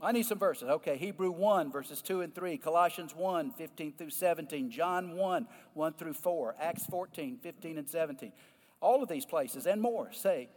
I 0.00 0.12
need 0.12 0.26
some 0.26 0.38
verses. 0.38 0.68
Okay, 0.68 0.98
Hebrew 0.98 1.30
1, 1.30 1.72
verses 1.72 2.02
2 2.02 2.20
and 2.20 2.34
3, 2.34 2.58
Colossians 2.58 3.14
1, 3.14 3.52
15 3.52 3.94
through 3.96 4.10
17, 4.10 4.70
John 4.70 5.16
1, 5.16 5.46
1 5.72 5.92
through 5.94 6.12
4, 6.12 6.56
Acts 6.60 6.84
14, 6.86 7.38
15 7.38 7.78
and 7.78 7.88
17. 7.88 8.32
All 8.80 9.02
of 9.02 9.08
these 9.08 9.26
places 9.26 9.66
and 9.66 9.80
more 9.80 10.12
say 10.12 10.48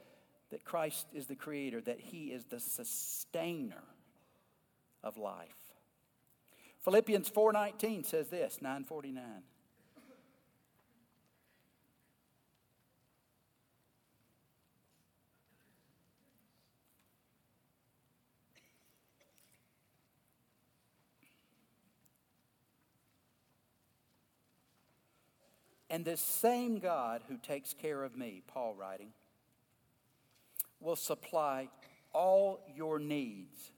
that 0.52 0.66
Christ 0.66 1.08
is 1.14 1.28
the 1.28 1.36
creator, 1.36 1.82
that 1.82 2.00
he 2.00 2.28
is 2.28 2.46
the 2.46 2.60
sustainer 2.60 3.84
of 5.04 5.18
life. 5.18 5.74
Philippians 6.80 7.30
4:19 7.30 8.06
says 8.06 8.30
this, 8.30 8.62
949. 8.62 9.44
And 25.90 26.06
this 26.06 26.22
same 26.22 26.80
God 26.80 27.22
who 27.28 27.38
takes 27.38 27.74
care 27.74 28.04
of 28.04 28.16
me, 28.16 28.44
Paul 28.48 28.76
writing, 28.76 29.10
will 30.80 30.96
supply 30.96 31.70
all 32.14 32.60
your 32.76 33.00
needs, 33.00 33.72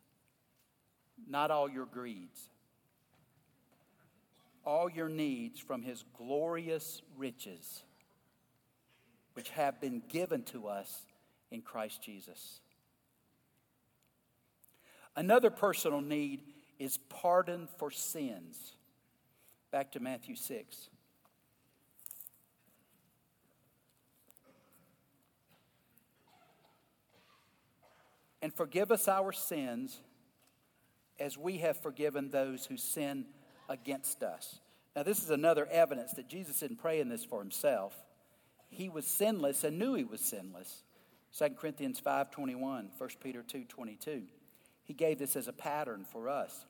not 1.28 1.52
all 1.52 1.70
your 1.70 1.86
greeds. 1.86 2.50
All 4.64 4.90
your 4.90 5.10
needs 5.10 5.60
from 5.60 5.82
his 5.82 6.04
glorious 6.18 7.02
riches, 7.18 7.84
which 9.34 9.50
have 9.50 9.82
been 9.82 10.04
given 10.08 10.44
to 10.44 10.68
us 10.68 11.06
in 11.50 11.62
Christ 11.62 12.04
Jesus. 12.04 12.60
Another 15.16 15.50
personal 15.50 16.02
need 16.02 16.42
is 16.78 16.98
pardon 17.10 17.68
for 17.78 17.90
sins. 17.90 18.76
Back 19.72 19.92
to 19.94 20.00
Matthew 20.00 20.36
6. 20.36 20.90
And 28.42 28.54
forgive 28.54 28.92
us 28.92 29.08
our 29.08 29.32
sins 29.32 30.00
as 31.20 31.38
we 31.38 31.60
have 31.60 31.78
forgiven 31.78 32.30
those 32.30 32.66
who 32.66 32.78
sin 32.78 33.26
against 33.70 34.24
us. 34.24 34.60
Now, 34.96 35.04
this 35.04 35.24
is 35.24 35.30
another 35.30 35.68
evidence 35.68 36.14
that 36.14 36.28
Jesus 36.28 36.60
didn't 36.60 36.78
pray 36.78 37.00
in 37.00 37.08
this 37.08 37.24
for 37.24 37.40
himself. 37.40 37.96
He 38.70 38.90
was 38.90 39.06
sinless 39.06 39.64
and 39.64 39.78
knew 39.78 39.94
he 39.94 40.04
was 40.04 40.22
sinless. 40.22 40.84
2 41.38 41.50
Corinthians 41.52 42.02
5.21, 42.02 42.58
1 42.60 43.10
Peter 43.22 43.44
2.22. 43.44 44.24
He 44.84 44.94
gave 44.94 45.20
this 45.20 45.36
as 45.36 45.48
a 45.48 45.54
pattern 45.54 46.06
for 46.10 46.28
us. 46.28 46.66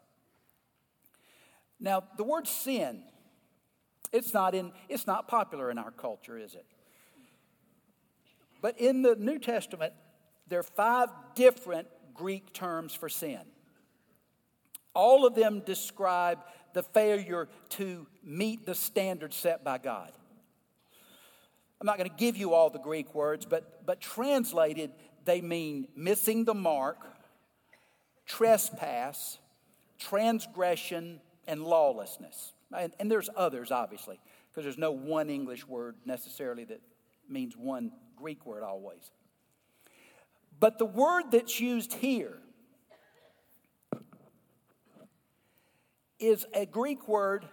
Now, 1.80 2.04
the 2.18 2.24
word 2.24 2.48
sin, 2.48 3.02
it's 4.12 4.34
not, 4.34 4.54
in, 4.54 4.72
it's 4.88 5.08
not 5.08 5.28
popular 5.28 5.72
in 5.72 5.80
our 5.80 5.90
culture, 5.90 6.38
is 6.38 6.54
it? 6.54 6.66
But 8.62 8.80
in 8.80 9.02
the 9.02 9.16
New 9.16 9.40
Testament, 9.40 9.94
there 10.48 10.60
are 10.60 10.64
five 10.64 11.10
different 11.36 11.88
Greek 12.14 12.54
terms 12.54 12.94
for 12.94 13.10
sin. 13.10 13.42
All 14.94 15.26
of 15.26 15.36
them 15.36 15.62
describe 15.66 16.40
the 16.74 16.84
failure 16.84 17.48
to 17.70 18.08
meet 18.24 18.66
the 18.66 18.76
standard 18.76 19.34
set 19.34 19.64
by 19.64 19.78
God. 19.78 20.12
I'm 21.80 21.88
not 21.88 21.98
going 21.98 22.10
to 22.10 22.16
give 22.16 22.38
you 22.38 22.54
all 22.54 22.70
the 22.70 22.80
Greek 22.80 23.16
words, 23.16 23.46
but, 23.46 23.86
but 23.86 24.00
translated, 24.00 24.92
they 25.26 25.42
mean 25.42 25.88
missing 25.96 26.46
the 26.46 26.54
mark, 26.54 27.00
trespass, 28.26 29.40
transgression, 29.98 31.20
and 31.48 31.64
lawlessness. 31.64 32.54
And, 32.76 32.94
and 33.00 33.10
there's 33.10 33.30
others, 33.36 33.72
obviously, 33.72 34.20
because 34.50 34.64
there's 34.64 34.78
no 34.78 34.92
one 34.92 35.30
English 35.30 35.68
word 35.68 35.96
necessarily 36.06 36.66
that 36.66 36.82
means 37.28 37.58
one 37.58 37.92
Greek 38.16 38.46
word 38.46 38.64
always. 38.64 39.12
But 40.62 40.78
the 40.78 40.86
word 40.86 41.32
that's 41.32 41.60
used 41.60 41.92
here 41.92 42.38
is 46.20 46.46
a 46.54 46.68
Greek 46.68 47.08
word, 47.08 47.48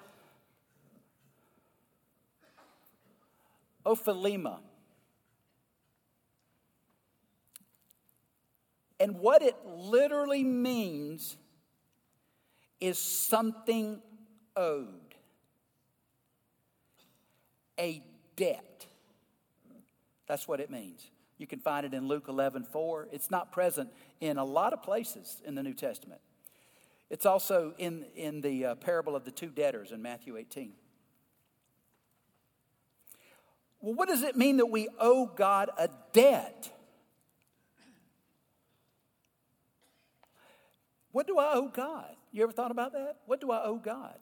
opheilema. 3.86 4.58
And 9.00 9.18
what 9.20 9.40
it 9.40 9.56
literally 9.64 10.44
means 10.44 11.38
is 12.78 12.98
something 12.98 14.02
owed, 14.54 15.14
a 17.80 18.02
debt. 18.36 18.86
That's 20.26 20.46
what 20.46 20.60
it 20.60 20.70
means. 20.70 21.10
You 21.38 21.46
can 21.46 21.60
find 21.60 21.86
it 21.86 21.94
in 21.94 22.08
Luke 22.08 22.26
11 22.28 22.64
4. 22.64 23.08
It's 23.12 23.30
not 23.30 23.52
present 23.52 23.90
in 24.20 24.36
a 24.36 24.44
lot 24.44 24.72
of 24.72 24.82
places 24.82 25.40
in 25.46 25.54
the 25.54 25.62
New 25.62 25.74
Testament. 25.74 26.20
It's 27.10 27.24
also 27.24 27.72
in, 27.78 28.04
in 28.14 28.42
the 28.42 28.66
uh, 28.66 28.74
parable 28.74 29.16
of 29.16 29.24
the 29.24 29.30
two 29.30 29.48
debtors 29.48 29.92
in 29.92 30.02
Matthew 30.02 30.36
18. 30.36 30.72
Well, 33.80 33.94
what 33.94 34.08
does 34.08 34.22
it 34.22 34.36
mean 34.36 34.58
that 34.58 34.66
we 34.66 34.88
owe 34.98 35.26
God 35.26 35.70
a 35.78 35.88
debt? 36.12 36.72
What 41.12 41.26
do 41.26 41.38
I 41.38 41.54
owe 41.54 41.68
God? 41.68 42.14
You 42.32 42.42
ever 42.42 42.52
thought 42.52 42.70
about 42.70 42.92
that? 42.92 43.16
What 43.26 43.40
do 43.40 43.50
I 43.50 43.64
owe 43.64 43.76
God? 43.78 44.18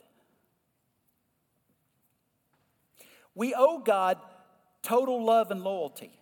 We 3.34 3.54
owe 3.54 3.78
God 3.78 4.18
total 4.82 5.24
love 5.24 5.50
and 5.50 5.62
loyalty. 5.62 6.12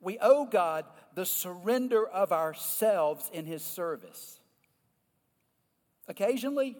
We 0.00 0.18
owe 0.20 0.46
God 0.46 0.84
the 1.14 1.26
surrender 1.26 2.06
of 2.06 2.32
ourselves 2.32 3.30
in 3.32 3.46
His 3.46 3.62
service. 3.62 4.40
Occasionally, 6.06 6.76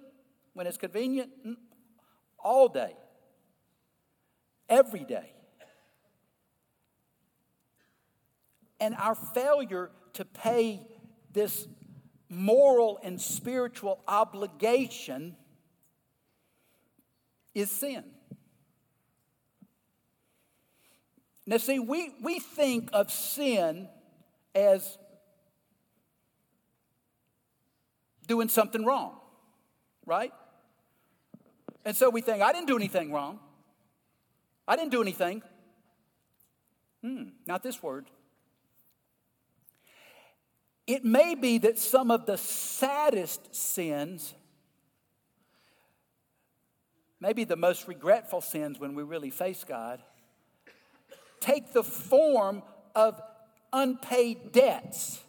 when 0.54 0.66
it's 0.66 0.78
convenient, 0.78 1.31
mm, 1.46 1.57
all 2.38 2.68
day, 2.68 2.94
every 4.68 5.04
day. 5.04 5.33
And 8.81 8.94
our 8.94 9.14
failure 9.14 9.90
to 10.14 10.24
pay 10.24 10.87
this 11.33 11.66
moral 12.28 12.98
and 13.02 13.20
spiritual 13.20 14.02
obligation 14.07 15.37
is 17.54 17.70
sin. 17.70 18.04
Now, 21.49 21.57
see, 21.57 21.79
we, 21.79 22.13
we 22.23 22.41
think 22.41 22.91
of 22.93 23.11
sin 23.11 23.89
as 24.55 24.99
doing 28.27 28.51
something 28.51 28.85
wrong, 28.85 29.19
right? 30.05 30.31
And 31.87 31.97
so 31.97 32.11
we 32.11 32.21
think, 32.21 32.43
I 32.43 32.53
didn't 32.53 32.67
do 32.67 32.77
anything 32.77 33.13
wrong. 33.13 33.39
I 34.69 34.77
didn't 34.77 34.91
do 34.91 35.01
anything. 35.01 35.43
Hmm, 37.03 37.29
not 37.47 37.63
this 37.63 37.83
word. 37.83 38.11
It 40.87 41.03
may 41.03 41.35
be 41.35 41.57
that 41.57 41.79
some 41.79 42.11
of 42.11 42.27
the 42.27 42.37
saddest 42.37 43.55
sins 43.57 44.35
maybe 47.21 47.45
the 47.45 47.57
most 47.57 47.89
regretful 47.89 48.43
sins 48.43 48.79
when 48.79 48.95
we 48.95 49.03
really 49.03 49.31
face 49.31 49.65
God, 49.65 50.03
take 51.40 51.72
the 51.72 51.83
form 51.83 52.62
of 52.94 53.20
unpaid 53.72 54.53
debts, 54.53 55.20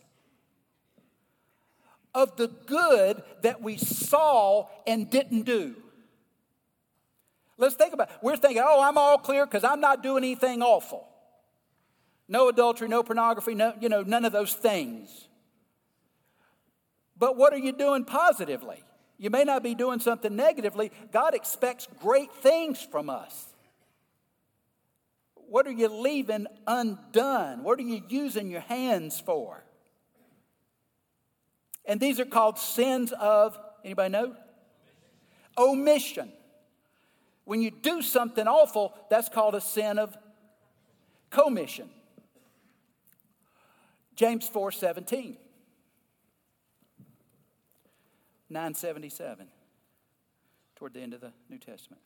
of 2.14 2.36
the 2.38 2.48
good 2.66 3.22
that 3.42 3.62
we 3.62 3.78
saw 3.78 4.68
and 4.88 5.10
didn't 5.10 5.44
do. 5.44 5.76
Let's 7.58 7.76
think 7.76 7.94
about 7.94 8.10
it. 8.10 8.16
We're 8.22 8.38
thinking, 8.38 8.64
oh, 8.66 8.82
I'm 8.82 8.98
all 8.98 9.18
clear 9.18 9.46
because 9.46 9.64
I'm 9.64 9.82
not 9.82 10.02
doing 10.02 10.24
anything 10.24 10.62
awful. 10.62 11.08
No 12.28 12.48
adultery, 12.48 12.88
no 12.88 13.04
pornography, 13.04 13.54
no, 13.54 13.74
you 13.82 13.90
know, 13.90 14.02
none 14.02 14.24
of 14.24 14.32
those 14.32 14.54
things. 14.54 15.28
But 17.18 17.36
what 17.36 17.52
are 17.54 17.58
you 17.58 17.74
doing 17.74 18.06
positively? 18.06 18.82
You 19.18 19.30
may 19.30 19.44
not 19.44 19.62
be 19.62 19.76
doing 19.76 20.00
something 20.00 20.34
negatively. 20.34 20.92
God 21.12 21.36
expects 21.36 21.88
great 22.00 22.32
things 22.36 22.82
from 22.82 23.10
us. 23.10 23.49
What 25.50 25.66
are 25.66 25.72
you 25.72 25.88
leaving 25.88 26.46
undone? 26.68 27.64
What 27.64 27.80
are 27.80 27.84
you 27.84 28.04
using 28.08 28.52
your 28.52 28.62
hands 28.62 29.20
for? 29.20 29.64
And 31.86 32.00
these 32.00 32.20
are 32.20 32.26
called 32.26 32.60
sins 32.60 33.12
of, 33.20 33.58
anybody 33.84 34.12
know? 34.12 34.36
Omission. 35.58 36.32
When 37.46 37.64
you 37.64 37.72
do 37.72 38.04
something 38.04 38.48
awful, 38.48 38.94
that's 39.10 39.28
called 39.28 39.56
a 39.56 39.62
sin 39.62 39.98
of 39.98 40.16
commission. 41.32 41.90
James 44.16 44.48
4 44.48 44.72
17. 44.72 45.38
977, 48.52 49.48
toward 50.76 50.94
the 50.94 51.02
end 51.02 51.14
of 51.14 51.22
the 51.22 51.32
New 51.50 51.60
Testament. 51.60 52.02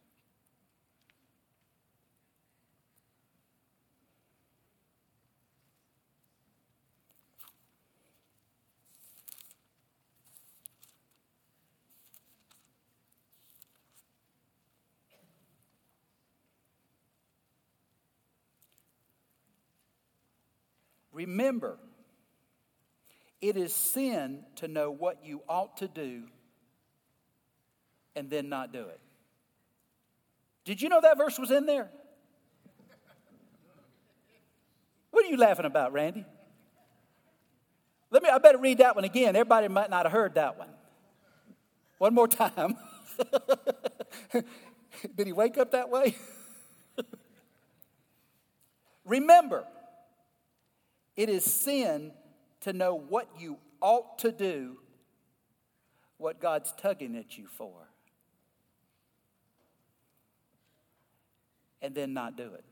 Remember, 21.14 21.78
it 23.40 23.56
is 23.56 23.74
sin 23.74 24.44
to 24.56 24.68
know 24.68 24.92
what 24.92 25.24
you 25.24 25.42
ought 25.48 25.78
to 25.78 25.88
do 25.88 26.24
and 28.16 28.30
then 28.30 28.50
not 28.50 28.74
do 28.74 28.82
it. 28.82 29.00
Did 30.66 30.82
you 30.82 30.90
know 30.90 31.02
that 31.02 31.18
verse 31.18 31.38
was 31.38 31.52
in 31.52 31.66
there? 31.66 31.90
What 35.12 35.26
are 35.26 35.30
you 35.30 35.38
laughing 35.38 35.66
about, 35.66 35.94
Randy? 35.94 36.26
Let 38.10 38.24
me 38.24 38.30
I 38.30 38.38
better 38.38 38.58
read 38.58 38.80
that 38.80 38.96
one 38.96 39.04
again. 39.04 39.36
Everybody 39.36 39.68
might 39.68 39.90
not 39.90 40.06
have 40.06 40.12
heard 40.12 40.36
that 40.36 40.58
one. 40.58 40.70
One 41.98 42.14
more 42.14 42.28
time. 42.28 42.78
Did 45.16 45.28
he 45.28 45.34
wake 45.34 45.58
up 45.58 45.72
that 45.72 45.90
way? 45.90 46.16
Remember, 49.06 49.66
it 51.16 51.30
is 51.30 51.44
sin 51.44 52.12
to 52.62 52.74
know 52.74 52.96
what 52.96 53.28
you 53.40 53.58
ought 53.82 54.18
to 54.20 54.32
do, 54.32 54.78
what 56.18 56.40
God's 56.40 56.74
tugging 56.78 57.16
at 57.16 57.38
you 57.38 57.48
for, 57.48 57.90
and 61.82 61.94
then 61.94 62.14
not 62.14 62.38
do 62.38 62.54
it. 62.54 62.64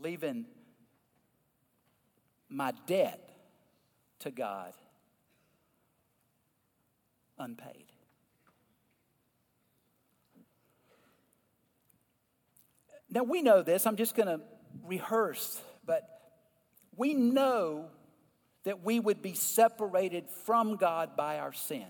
Leaving 0.00 0.44
my 2.50 2.72
debt 2.86 3.30
to 4.20 4.30
God 4.30 4.74
unpaid. 7.38 7.93
Now, 13.14 13.22
we 13.22 13.42
know 13.42 13.62
this. 13.62 13.86
I'm 13.86 13.94
just 13.96 14.16
going 14.16 14.26
to 14.26 14.40
rehearse, 14.84 15.60
but 15.86 16.02
we 16.96 17.14
know 17.14 17.86
that 18.64 18.82
we 18.82 18.98
would 18.98 19.22
be 19.22 19.34
separated 19.34 20.28
from 20.44 20.74
God 20.74 21.16
by 21.16 21.38
our 21.38 21.52
sin 21.52 21.86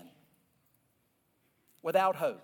without 1.81 2.15
hope. 2.15 2.43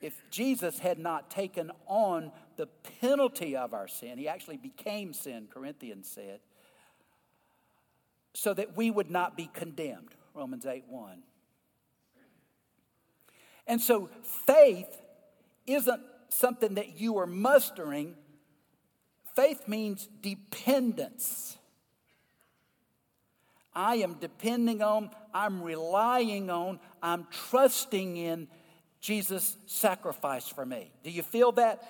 If 0.00 0.20
Jesus 0.30 0.80
had 0.80 0.98
not 0.98 1.30
taken 1.30 1.70
on 1.86 2.32
the 2.56 2.66
penalty 3.00 3.56
of 3.56 3.72
our 3.72 3.86
sin, 3.86 4.18
he 4.18 4.26
actually 4.26 4.56
became 4.56 5.12
sin, 5.12 5.46
Corinthians 5.48 6.08
said, 6.08 6.40
so 8.34 8.52
that 8.52 8.76
we 8.76 8.90
would 8.90 9.10
not 9.10 9.36
be 9.36 9.48
condemned, 9.52 10.14
Romans 10.34 10.66
8 10.66 10.84
1. 10.88 11.22
And 13.68 13.80
so 13.80 14.10
faith 14.46 15.00
isn't 15.66 16.02
something 16.28 16.74
that 16.74 17.00
you 17.00 17.18
are 17.18 17.26
mustering. 17.26 18.14
Faith 19.34 19.68
means 19.68 20.08
dependence. 20.22 21.56
I 23.74 23.96
am 23.96 24.14
depending 24.14 24.80
on, 24.82 25.10
I'm 25.34 25.62
relying 25.62 26.48
on, 26.48 26.80
I'm 27.02 27.26
trusting 27.30 28.16
in 28.16 28.48
Jesus' 29.00 29.58
sacrifice 29.66 30.48
for 30.48 30.64
me. 30.64 30.90
Do 31.02 31.10
you 31.10 31.22
feel 31.22 31.52
that? 31.52 31.86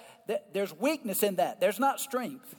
There's 0.52 0.76
weakness 0.76 1.22
in 1.22 1.36
that, 1.36 1.60
there's 1.60 1.78
not 1.78 2.00
strength. 2.00 2.56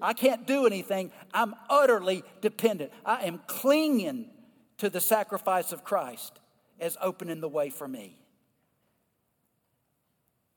I 0.00 0.14
can't 0.14 0.46
do 0.46 0.66
anything. 0.66 1.12
I'm 1.34 1.54
utterly 1.68 2.24
dependent. 2.40 2.92
I 3.04 3.24
am 3.24 3.42
clinging 3.46 4.30
to 4.78 4.88
the 4.88 5.02
sacrifice 5.02 5.70
of 5.70 5.84
Christ 5.84 6.40
as 6.80 6.96
opening 7.02 7.42
the 7.42 7.48
way 7.48 7.68
for 7.68 7.86
me. 7.86 8.18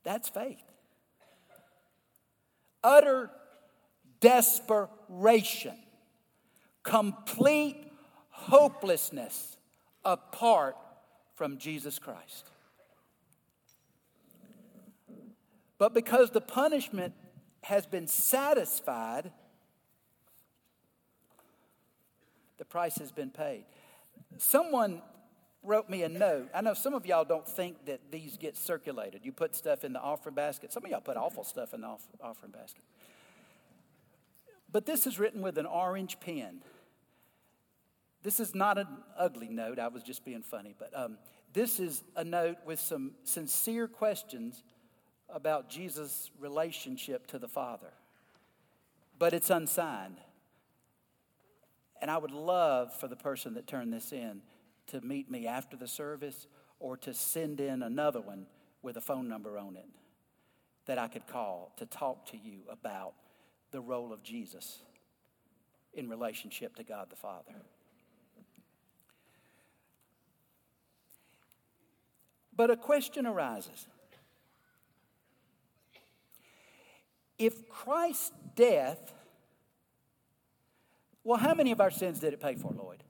That's 0.06 0.30
faith. 0.30 0.64
Utter 2.82 3.30
desperation, 4.22 5.76
complete 6.84 7.92
hopelessness 8.30 9.58
apart 10.06 10.78
from 11.36 11.58
Jesus 11.58 12.00
Christ. 12.00 12.52
But 15.78 15.94
because 15.94 16.30
the 16.30 16.42
punishment 16.42 17.14
has 17.64 17.86
been 17.86 18.08
satisfied, 18.08 19.32
the 22.58 22.66
price 22.66 22.98
has 23.00 23.12
been 23.12 23.32
paid. 23.32 23.66
Someone 24.38 25.02
wrote 25.66 25.90
me 25.90 26.04
a 26.04 26.10
note. 26.10 26.50
I 26.54 26.62
know 26.62 26.74
some 26.74 26.94
of 26.94 27.06
y'all 27.06 27.26
don't 27.26 27.48
think 27.48 27.86
that 27.86 28.12
these 28.12 28.38
get 28.38 28.56
circulated. 28.56 29.22
You 29.24 29.32
put 29.32 29.56
stuff 29.56 29.84
in 29.84 29.94
the 29.94 30.02
offering 30.02 30.36
basket. 30.36 30.72
Some 30.72 30.86
of 30.86 30.92
y'all 30.92 31.02
put 31.02 31.18
awful 31.18 31.44
stuff 31.44 31.74
in 31.74 31.82
the 31.82 31.96
offering 32.22 32.52
basket. 32.52 32.84
But 34.72 34.86
this 34.86 35.08
is 35.08 35.20
written 35.20 35.42
with 35.42 35.58
an 35.58 35.66
orange 35.66 36.20
pen. 36.20 36.62
This 38.24 38.40
is 38.40 38.56
not 38.56 38.78
an 38.78 38.88
ugly 39.18 39.50
note. 39.50 39.80
I 39.80 39.88
was 39.88 40.04
just 40.04 40.26
being 40.26 40.42
funny. 40.42 40.76
But 40.78 40.92
um, 40.98 41.18
this 41.54 41.80
is 41.80 42.04
a 42.16 42.24
note 42.24 42.58
with 42.66 42.80
some 42.80 43.12
sincere 43.24 43.88
questions 43.88 44.64
about 45.30 45.70
Jesus' 45.70 46.32
relationship 46.40 47.28
to 47.28 47.40
the 47.40 47.48
Father. 47.48 47.94
But 49.18 49.34
it's 49.34 49.50
unsigned. 49.50 50.18
And 52.02 52.12
I 52.12 52.18
would 52.18 52.32
love 52.32 52.94
for 53.00 53.08
the 53.08 53.16
person 53.16 53.54
that 53.54 53.68
turned 53.68 53.94
this 53.94 54.12
in 54.12 54.42
to 54.88 55.02
meet 55.02 55.30
me 55.30 55.48
after 55.48 55.76
the 55.76 55.88
service 55.88 56.48
or 56.80 56.98
to 56.98 57.14
send 57.14 57.60
in 57.60 57.82
another 57.84 58.22
one 58.22 58.46
with 58.82 58.98
a 58.98 59.02
phone 59.02 59.28
number 59.28 59.58
on 59.58 59.76
it 59.76 59.88
that 60.86 60.98
I 60.98 61.08
could 61.08 61.28
call 61.28 61.74
to 61.78 61.86
talk 61.86 62.26
to 62.28 62.38
you 62.38 62.60
about 62.70 63.14
the 63.72 63.82
role 63.82 64.14
of 64.14 64.24
Jesus 64.24 64.80
in 65.94 66.10
relationship 66.10 66.76
to 66.76 66.84
God 66.84 67.10
the 67.10 67.16
Father. 67.16 67.54
But 72.56 72.72
a 72.72 72.78
question 72.78 73.26
arises. 73.26 73.88
If 77.38 77.68
Christ's 77.68 78.32
death, 78.56 79.14
well, 81.24 81.38
how 81.38 81.54
many 81.54 81.72
of 81.72 81.82
our 81.82 81.92
sins 81.92 82.20
did 82.20 82.34
it 82.34 82.40
pay 82.40 82.56
for, 82.56 82.72
Lloyd? 82.72 83.04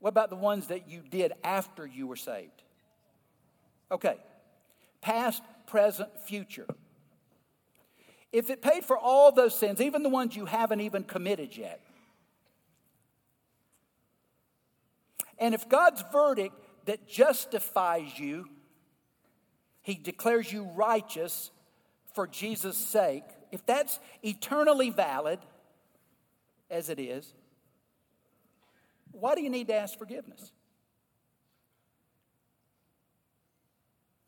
What 0.00 0.08
about 0.08 0.30
the 0.30 0.36
ones 0.36 0.68
that 0.68 0.88
you 0.88 1.02
did 1.08 1.32
after 1.44 1.86
you 1.86 2.06
were 2.06 2.16
saved? 2.16 2.62
Okay, 3.92 4.16
past, 5.00 5.42
present, 5.66 6.08
future. 6.20 6.66
If 8.32 8.50
it 8.50 8.62
paid 8.62 8.84
for 8.84 8.96
all 8.96 9.32
those 9.32 9.58
sins, 9.58 9.80
even 9.80 10.02
the 10.02 10.08
ones 10.08 10.36
you 10.36 10.46
haven't 10.46 10.80
even 10.80 11.04
committed 11.04 11.56
yet, 11.56 11.80
and 15.38 15.54
if 15.54 15.68
God's 15.68 16.02
verdict 16.12 16.54
that 16.86 17.08
justifies 17.08 18.18
you, 18.18 18.48
he 19.82 19.94
declares 19.94 20.52
you 20.52 20.64
righteous 20.74 21.50
for 22.14 22.26
Jesus' 22.26 22.76
sake, 22.76 23.24
if 23.50 23.64
that's 23.66 23.98
eternally 24.22 24.90
valid, 24.90 25.40
as 26.70 26.88
it 26.88 27.00
is, 27.00 27.34
why 29.12 29.34
do 29.34 29.42
you 29.42 29.50
need 29.50 29.68
to 29.68 29.74
ask 29.74 29.98
forgiveness? 29.98 30.52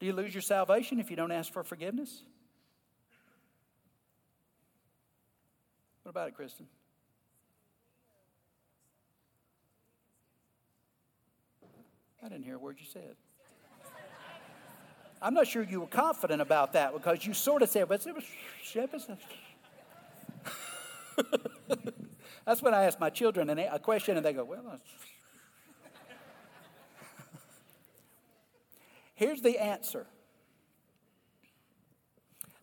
Do 0.00 0.06
you 0.06 0.12
lose 0.12 0.34
your 0.34 0.42
salvation 0.42 0.98
if 0.98 1.10
you 1.10 1.16
don't 1.16 1.30
ask 1.30 1.52
for 1.52 1.62
forgiveness? 1.62 2.22
What 6.02 6.10
about 6.10 6.28
it, 6.28 6.34
Kristen? 6.34 6.66
I 12.24 12.28
didn't 12.28 12.44
hear 12.44 12.56
a 12.56 12.58
word 12.58 12.76
you 12.78 12.86
said. 12.86 13.16
I'm 15.20 15.34
not 15.34 15.46
sure 15.46 15.62
you 15.62 15.80
were 15.80 15.86
confident 15.86 16.42
about 16.42 16.72
that 16.72 16.92
because 16.92 17.24
you 17.24 17.32
sort 17.32 17.62
of 17.62 17.68
said, 17.68 17.88
but 17.88 18.04
it 18.04 18.14
was, 18.14 18.24
That's 22.44 22.61
when 22.62 22.74
I 22.74 22.85
ask 22.85 22.98
my 22.98 23.11
children 23.11 23.48
a 23.50 23.78
question 23.78 24.16
and 24.16 24.26
they 24.26 24.33
go, 24.33 24.44
well, 24.44 24.81
Here's 29.14 29.42
the 29.42 29.62
answer 29.62 30.07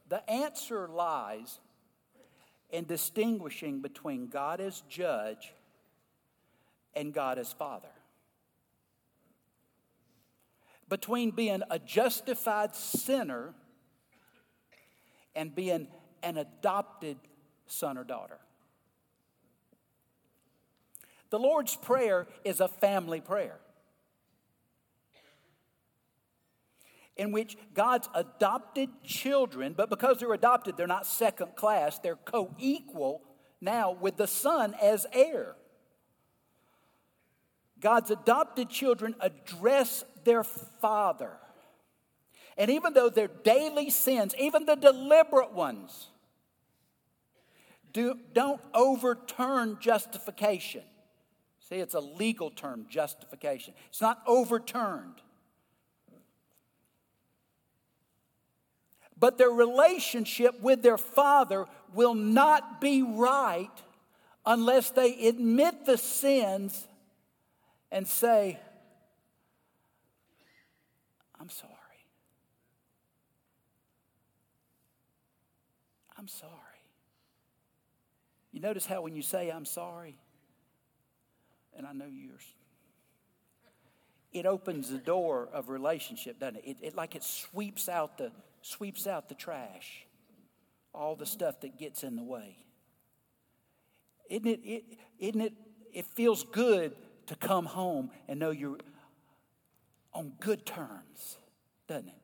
the 0.10 0.28
answer 0.30 0.88
lies 0.88 1.60
in 2.72 2.86
distinguishing 2.86 3.82
between 3.82 4.28
God 4.28 4.60
as 4.60 4.82
judge 4.90 5.54
and 6.96 7.14
God 7.14 7.38
as 7.38 7.54
father. 7.54 7.90
Between 10.88 11.32
being 11.32 11.62
a 11.70 11.78
justified 11.78 12.76
sinner 12.76 13.54
and 15.36 15.54
being 15.54 15.88
an 16.24 16.38
adopted 16.38 17.18
son 17.68 17.98
or 17.98 18.04
daughter. 18.04 18.40
The 21.30 21.40
Lord's 21.40 21.76
Prayer 21.76 22.28
is 22.44 22.60
a 22.60 22.68
family 22.68 23.22
prayer. 23.22 23.60
in 27.20 27.34
which 27.34 27.58
God's 27.74 28.08
adopted 28.16 28.90
children, 29.04 29.74
but 29.76 29.90
because 29.90 30.20
they're 30.20 30.32
adopted, 30.32 30.78
they're 30.78 30.88
not 30.88 31.06
second 31.06 31.54
class, 31.58 32.00
they're 32.00 32.16
co 32.16 32.56
equal 32.58 33.22
now 33.60 33.92
with 33.92 34.16
the 34.16 34.26
Son 34.26 34.74
as 34.82 35.06
heir. 35.12 35.56
God's 37.82 38.10
adopted 38.10 38.70
children 38.70 39.16
address 39.20 40.06
their 40.24 40.46
Father. 40.46 41.38
And 42.58 42.72
even 42.72 42.94
though 42.94 43.10
their 43.10 43.28
daily 43.28 43.90
sins, 43.90 44.34
even 44.40 44.66
the 44.66 44.76
deliberate 44.76 45.52
ones, 45.52 46.08
do, 47.92 48.16
don't 48.34 48.62
overturn 48.74 49.78
justification. 49.82 50.84
See, 51.70 51.76
it's 51.76 51.94
a 51.94 52.00
legal 52.00 52.50
term, 52.50 52.88
justification. 52.90 53.74
It's 53.90 54.02
not 54.02 54.22
overturned. 54.26 55.22
but 59.20 59.38
their 59.38 59.50
relationship 59.50 60.60
with 60.62 60.82
their 60.82 60.98
father 60.98 61.66
will 61.94 62.14
not 62.14 62.80
be 62.80 63.02
right 63.04 63.70
unless 64.46 64.92
they 64.92 65.28
admit 65.28 65.86
the 65.86 65.98
sins 65.98 66.88
and 67.92 68.08
say, 68.08 68.58
I'm 71.40 71.50
sorry. 71.50 71.74
I'm 76.18 76.28
sorry. 76.28 76.52
You 78.52 78.62
notice 78.62 78.86
how 78.86 79.02
when 79.02 79.16
you 79.16 79.22
say, 79.22 79.50
I'm 79.50 79.66
sorry, 79.66 80.16
and 81.80 81.88
I 81.88 81.94
know 81.94 82.06
yours, 82.06 82.44
it 84.32 84.46
opens 84.46 84.90
the 84.90 84.98
door 84.98 85.48
of 85.52 85.70
relationship, 85.70 86.40
doesn't 86.40 86.58
it? 86.58 86.64
It, 86.66 86.78
it 86.82 86.96
like 86.96 87.16
it 87.16 87.24
sweeps 87.24 87.90
out 87.90 88.18
the 88.18 88.32
sweeps 88.62 89.08
out 89.08 89.30
the 89.30 89.36
trash, 89.36 90.06
all 90.94 91.16
the 91.16 91.26
stuff 91.26 91.62
that 91.62 91.80
gets 91.80 92.04
in 92.04 92.18
the 92.18 92.24
way. 92.24 92.58
Isn't 94.30 94.46
it, 94.46 94.60
it, 94.64 94.84
isn't 95.18 95.42
it, 95.42 95.54
it 95.94 96.06
feels 96.06 96.44
good 96.44 96.94
to 97.28 97.36
come 97.36 97.66
home 97.66 98.12
and 98.28 98.40
know 98.40 98.52
you're 98.52 98.78
on 100.14 100.34
good 100.42 100.66
terms, 100.66 101.38
doesn't 101.88 102.10
it? 102.10 102.16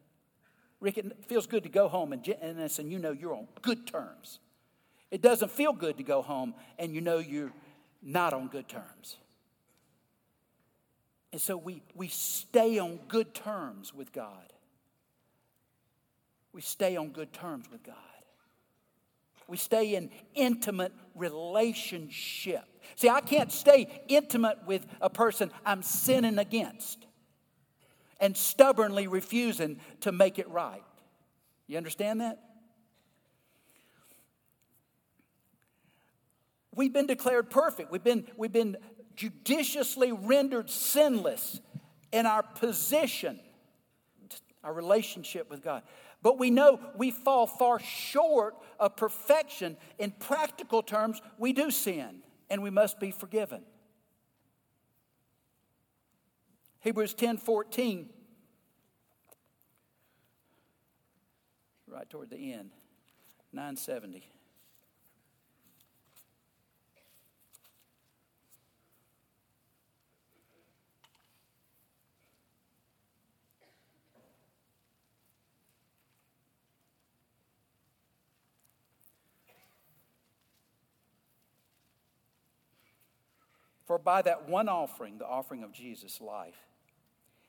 Rick, 0.81 0.97
it 0.97 1.25
feels 1.25 1.47
good 1.47 1.63
to 1.63 1.69
go 1.69 1.87
home 1.87 2.11
and, 2.11 2.27
and 2.27 2.91
you 2.91 2.99
know 2.99 3.11
you're 3.11 3.33
on 3.33 3.47
good 3.61 3.87
terms. 3.87 4.39
It 5.09 5.21
doesn't 5.21 5.49
feel 5.49 5.71
good 5.71 5.97
to 5.97 6.03
go 6.03 6.21
home 6.21 6.53
and 6.77 6.93
you 6.93 6.99
know 6.99 7.19
you're 7.19 7.53
not 8.03 8.33
on 8.33 8.49
good 8.49 8.67
terms. 8.67 9.15
And 11.35 11.41
so 11.41 11.57
we, 11.57 11.83
we 11.93 12.07
stay 12.07 12.79
on 12.79 12.97
good 13.09 13.33
terms 13.33 13.93
with 13.93 14.13
God 14.13 14.53
we 16.55 16.61
stay 16.61 16.95
on 16.95 17.09
good 17.09 17.33
terms 17.33 17.69
with 17.69 17.83
God. 17.83 17.95
We 19.45 19.57
stay 19.57 19.95
in 19.95 20.09
intimate 20.35 20.93
relationship. 21.13 22.63
See, 22.95 23.09
I 23.09 23.19
can't 23.19 23.51
stay 23.51 24.03
intimate 24.07 24.59
with 24.65 24.87
a 25.01 25.09
person 25.09 25.51
I'm 25.65 25.83
sinning 25.83 26.39
against 26.39 27.05
and 28.21 28.37
stubbornly 28.37 29.07
refusing 29.07 29.81
to 29.99 30.13
make 30.13 30.39
it 30.39 30.49
right. 30.49 30.81
You 31.67 31.75
understand 31.75 32.21
that? 32.21 32.39
We've 36.73 36.93
been 36.93 37.07
declared 37.07 37.49
perfect. 37.49 37.91
We've 37.91 38.03
been, 38.03 38.25
we've 38.37 38.53
been 38.53 38.77
judiciously 39.15 40.11
rendered 40.11 40.69
sinless 40.69 41.59
in 42.11 42.25
our 42.25 42.43
position, 42.43 43.39
our 44.63 44.73
relationship 44.73 45.49
with 45.49 45.61
God. 45.61 45.83
But 46.21 46.39
we 46.39 46.49
know 46.49 46.79
we 46.95 47.11
fall 47.11 47.45
far 47.45 47.79
short 47.79 48.55
of 48.79 48.95
perfection. 48.95 49.77
In 49.99 50.11
practical 50.11 50.81
terms, 50.81 51.21
we 51.37 51.53
do 51.53 51.69
sin 51.69 52.21
and 52.49 52.63
we 52.63 52.69
must 52.69 52.99
be 52.99 53.11
forgiven. 53.11 53.63
Hebrews 56.79 57.15
10 57.15 57.37
14, 57.37 58.09
right 61.87 62.09
toward 62.09 62.29
the 62.29 62.53
end, 62.53 62.71
970. 63.51 64.23
For 83.85 83.97
by 83.97 84.21
that 84.23 84.49
one 84.49 84.67
offering, 84.67 85.17
the 85.17 85.27
offering 85.27 85.63
of 85.63 85.71
Jesus' 85.71 86.19
life, 86.19 86.57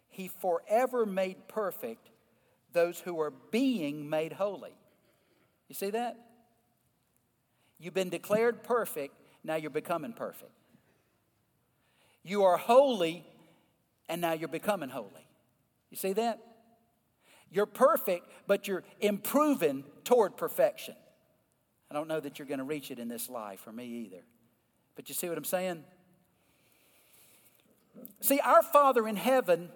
he 0.08 0.28
forever 0.28 1.06
made 1.06 1.48
perfect 1.48 2.10
those 2.72 3.00
who 3.00 3.20
are 3.20 3.32
being 3.50 4.08
made 4.08 4.34
holy. 4.34 4.76
You 5.68 5.74
see 5.74 5.90
that? 5.90 6.16
You've 7.78 7.94
been 7.94 8.10
declared 8.10 8.62
perfect, 8.62 9.14
now 9.42 9.56
you're 9.56 9.70
becoming 9.70 10.12
perfect. 10.12 10.52
You 12.22 12.44
are 12.44 12.56
holy, 12.56 13.24
and 14.08 14.20
now 14.20 14.32
you're 14.32 14.48
becoming 14.48 14.88
holy. 14.88 15.26
You 15.90 15.96
see 15.96 16.12
that? 16.14 16.40
You're 17.50 17.66
perfect, 17.66 18.28
but 18.46 18.66
you're 18.66 18.84
improving 19.00 19.84
toward 20.04 20.36
perfection. 20.36 20.96
I 21.90 21.94
don't 21.94 22.08
know 22.08 22.20
that 22.20 22.38
you're 22.38 22.48
going 22.48 22.58
to 22.58 22.64
reach 22.64 22.90
it 22.90 22.98
in 22.98 23.08
this 23.08 23.30
life, 23.30 23.60
for 23.60 23.72
me 23.72 23.86
either. 23.86 24.24
But 24.96 25.08
you 25.08 25.14
see 25.14 25.28
what 25.28 25.38
I'm 25.38 25.44
saying? 25.44 25.84
See, 28.20 28.40
our 28.40 28.62
Father 28.62 29.06
in 29.06 29.16
heaven 29.16 29.70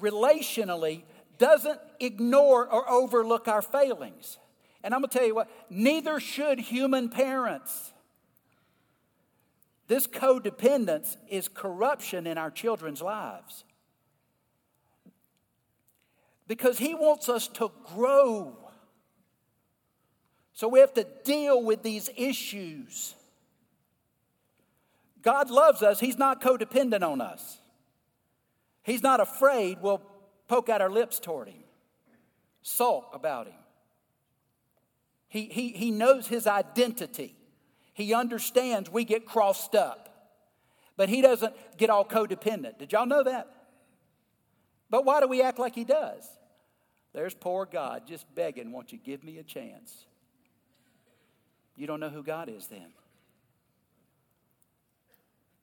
relationally 0.00 1.02
doesn't 1.38 1.80
ignore 2.00 2.66
or 2.66 2.88
overlook 2.88 3.48
our 3.48 3.62
failings. 3.62 4.38
And 4.82 4.92
I'm 4.92 5.00
going 5.00 5.10
to 5.10 5.18
tell 5.18 5.26
you 5.26 5.34
what, 5.34 5.50
neither 5.70 6.20
should 6.20 6.58
human 6.58 7.08
parents. 7.08 7.92
This 9.86 10.06
codependence 10.06 11.16
is 11.28 11.48
corruption 11.48 12.26
in 12.26 12.38
our 12.38 12.50
children's 12.50 13.02
lives. 13.02 13.64
Because 16.46 16.78
he 16.78 16.94
wants 16.94 17.28
us 17.28 17.48
to 17.48 17.70
grow. 17.94 18.56
So 20.52 20.68
we 20.68 20.80
have 20.80 20.94
to 20.94 21.06
deal 21.24 21.62
with 21.62 21.82
these 21.82 22.10
issues. 22.16 23.14
God 25.24 25.50
loves 25.50 25.82
us, 25.82 25.98
He's 25.98 26.18
not 26.18 26.40
codependent 26.40 27.02
on 27.02 27.20
us. 27.20 27.58
He's 28.82 29.02
not 29.02 29.20
afraid 29.20 29.78
we'll 29.80 30.02
poke 30.46 30.68
out 30.68 30.82
our 30.82 30.90
lips 30.90 31.18
toward 31.18 31.48
Him, 31.48 31.64
sulk 32.62 33.10
about 33.14 33.46
Him. 33.46 33.54
He, 35.28 35.46
he, 35.46 35.70
he 35.70 35.90
knows 35.90 36.28
His 36.28 36.46
identity. 36.46 37.34
He 37.94 38.12
understands 38.12 38.90
we 38.90 39.04
get 39.04 39.24
crossed 39.24 39.74
up, 39.74 40.34
but 40.96 41.08
He 41.08 41.22
doesn't 41.22 41.54
get 41.78 41.88
all 41.88 42.04
codependent. 42.04 42.78
Did 42.78 42.92
y'all 42.92 43.06
know 43.06 43.24
that? 43.24 43.50
But 44.90 45.06
why 45.06 45.20
do 45.20 45.26
we 45.26 45.42
act 45.42 45.58
like 45.58 45.74
He 45.74 45.84
does? 45.84 46.28
There's 47.14 47.32
poor 47.32 47.64
God 47.64 48.02
just 48.06 48.32
begging, 48.34 48.72
Won't 48.72 48.92
you 48.92 48.98
give 49.02 49.24
me 49.24 49.38
a 49.38 49.42
chance? 49.42 50.04
You 51.76 51.86
don't 51.86 51.98
know 51.98 52.10
who 52.10 52.22
God 52.22 52.50
is 52.50 52.66
then. 52.66 52.92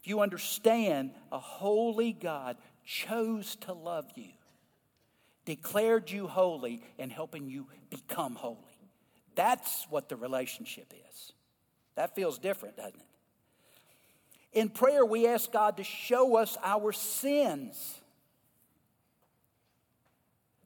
If 0.02 0.08
you 0.08 0.22
understand 0.22 1.12
a 1.32 1.40
holy 1.40 2.12
God 2.12 2.58
chose 2.84 3.56
to 3.58 3.74
love 3.74 4.10
you, 4.16 4.32
declared 5.46 6.10
you 6.10 6.28
holy, 6.28 6.84
and 6.98 7.12
helping 7.12 7.48
you 7.48 7.68
become 7.90 8.36
holy. 8.36 8.58
That's 9.36 9.86
what 9.90 10.10
the 10.10 10.16
relationship 10.16 10.92
is. 11.12 11.34
That 11.96 12.16
feels 12.16 12.40
different, 12.40 12.78
doesn't 12.78 12.96
it? 12.96 13.06
In 14.54 14.70
prayer, 14.70 15.06
we 15.06 15.28
ask 15.28 15.52
God 15.52 15.78
to 15.78 15.84
show 15.84 16.36
us 16.36 16.58
our 16.64 16.92
sins 16.92 18.02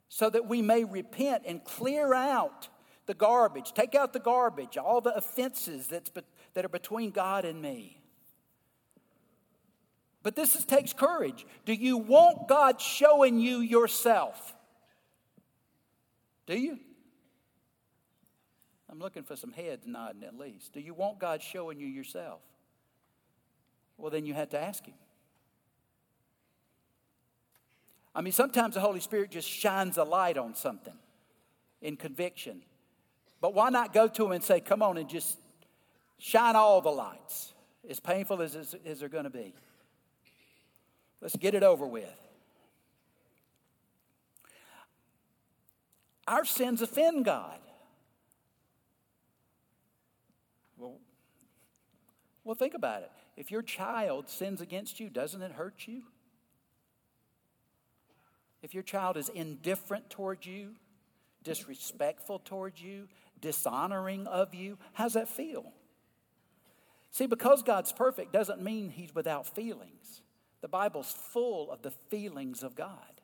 so 0.08 0.30
that 0.30 0.48
we 0.48 0.62
may 0.62 0.86
repent 0.86 1.44
and 1.46 1.64
clear 1.64 2.14
out 2.14 2.70
the 3.06 3.14
garbage, 3.14 3.74
take 3.74 3.96
out 3.96 4.14
the 4.14 4.20
garbage, 4.20 4.78
all 4.78 5.02
the 5.02 5.14
offenses 5.14 5.88
that's 5.88 6.10
be, 6.10 6.22
that 6.54 6.66
are 6.66 6.70
between 6.70 7.12
God 7.12 7.44
and 7.46 7.62
me. 7.62 8.02
But 10.26 10.36
this 10.36 10.56
is, 10.56 10.66
takes 10.66 10.92
courage. 10.92 11.46
Do 11.66 11.74
you 11.74 11.98
want 11.98 12.48
God 12.48 12.82
showing 12.82 13.40
you 13.40 13.60
yourself? 13.60 14.56
Do 16.48 16.58
you? 16.58 16.80
I'm 18.90 18.98
looking 18.98 19.22
for 19.22 19.36
some 19.36 19.52
heads 19.52 19.86
nodding 19.86 20.24
at 20.24 20.36
least. 20.36 20.74
Do 20.74 20.80
you 20.80 20.96
want 20.96 21.20
God 21.20 21.44
showing 21.44 21.80
you 21.80 21.86
yourself? 21.86 22.40
Well, 24.00 24.10
then 24.10 24.26
you 24.26 24.34
have 24.34 24.50
to 24.50 24.60
ask 24.60 24.84
Him. 24.84 24.96
I 28.16 28.22
mean, 28.22 28.34
sometimes 28.34 28.74
the 28.74 28.82
Holy 28.82 29.02
Spirit 29.02 29.30
just 29.30 29.48
shines 29.48 30.00
a 30.00 30.04
light 30.04 30.40
on 30.40 30.56
something 30.56 30.98
in 31.84 31.98
conviction. 31.98 32.64
But 33.42 33.54
why 33.54 33.70
not 33.70 33.94
go 33.94 34.08
to 34.08 34.26
Him 34.26 34.32
and 34.32 34.44
say, 34.44 34.60
Come 34.60 34.82
on 34.82 34.98
and 34.98 35.08
just 35.08 35.38
shine 36.18 36.56
all 36.56 36.82
the 36.82 36.90
lights, 36.90 37.54
as 37.88 38.00
painful 38.00 38.42
as, 38.42 38.76
as 38.84 39.00
they're 39.00 39.08
going 39.08 39.26
to 39.26 39.30
be? 39.30 39.54
Let's 41.22 41.36
get 41.36 41.56
it 41.56 41.64
over 41.64 41.86
with. 41.86 42.14
Our 46.28 46.46
sins 46.46 46.82
offend 46.82 47.26
God. 47.26 47.60
Well, 50.78 51.00
well, 52.44 52.56
think 52.56 52.74
about 52.74 53.04
it. 53.04 53.12
If 53.38 53.52
your 53.52 53.62
child 53.62 54.30
sins 54.30 54.62
against 54.62 55.00
you, 55.00 55.10
doesn't 55.10 55.42
it 55.42 55.52
hurt 55.52 55.88
you? 55.88 56.04
If 58.62 58.74
your 58.74 58.84
child 58.84 59.18
is 59.18 59.30
indifferent 59.30 60.10
towards 60.10 60.48
you, 60.48 60.72
disrespectful 61.44 62.40
towards 62.40 62.82
you, 62.82 63.08
dishonoring 63.40 64.26
of 64.26 64.56
you, 64.56 64.78
how's 64.94 65.14
that 65.14 65.30
feel? 65.30 65.72
See, 67.12 67.28
because 67.28 67.62
God's 67.62 67.92
perfect 67.92 68.34
doesn't 68.34 68.62
mean 68.62 68.90
he's 68.90 69.14
without 69.14 69.46
feelings. 69.46 70.22
The 70.66 70.70
Bible's 70.70 71.12
full 71.12 71.72
of 71.72 71.84
the 71.84 71.92
feelings 71.92 72.64
of 72.64 72.74
God. 72.74 73.22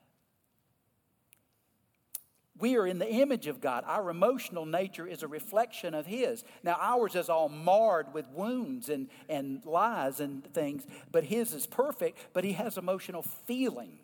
We 2.56 2.76
are 2.76 2.86
in 2.86 3.00
the 3.00 3.10
image 3.10 3.48
of 3.48 3.60
God. 3.60 3.82
Our 3.84 4.10
emotional 4.10 4.64
nature 4.64 5.08
is 5.08 5.24
a 5.24 5.26
reflection 5.26 5.92
of 5.92 6.06
His. 6.06 6.44
Now, 6.62 6.76
ours 6.80 7.16
is 7.16 7.28
all 7.28 7.48
marred 7.48 8.14
with 8.14 8.28
wounds 8.28 8.88
and, 8.88 9.08
and 9.28 9.60
lies 9.64 10.20
and 10.20 10.44
things, 10.54 10.86
but 11.10 11.24
His 11.24 11.52
is 11.52 11.66
perfect, 11.66 12.16
but 12.32 12.44
He 12.44 12.52
has 12.52 12.78
emotional 12.78 13.22
feeling. 13.22 13.98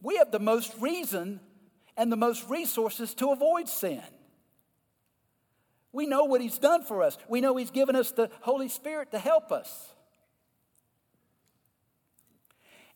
We 0.00 0.18
have 0.18 0.30
the 0.30 0.38
most 0.38 0.72
reason 0.78 1.40
and 1.96 2.12
the 2.12 2.16
most 2.16 2.48
resources 2.48 3.12
to 3.14 3.32
avoid 3.32 3.68
sin. 3.68 4.04
We 5.96 6.06
know 6.06 6.24
what 6.24 6.42
He's 6.42 6.58
done 6.58 6.82
for 6.82 7.02
us. 7.02 7.16
We 7.26 7.40
know 7.40 7.56
He's 7.56 7.70
given 7.70 7.96
us 7.96 8.10
the 8.10 8.30
Holy 8.42 8.68
Spirit 8.68 9.12
to 9.12 9.18
help 9.18 9.50
us. 9.50 9.94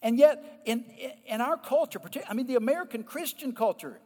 And 0.02 0.18
yet, 0.18 0.62
in, 0.66 0.84
in 1.24 1.40
our 1.40 1.56
culture, 1.56 1.98
I 2.28 2.34
mean, 2.34 2.46
the 2.46 2.56
American 2.56 3.02
Christian 3.02 3.54
culture, 3.54 3.98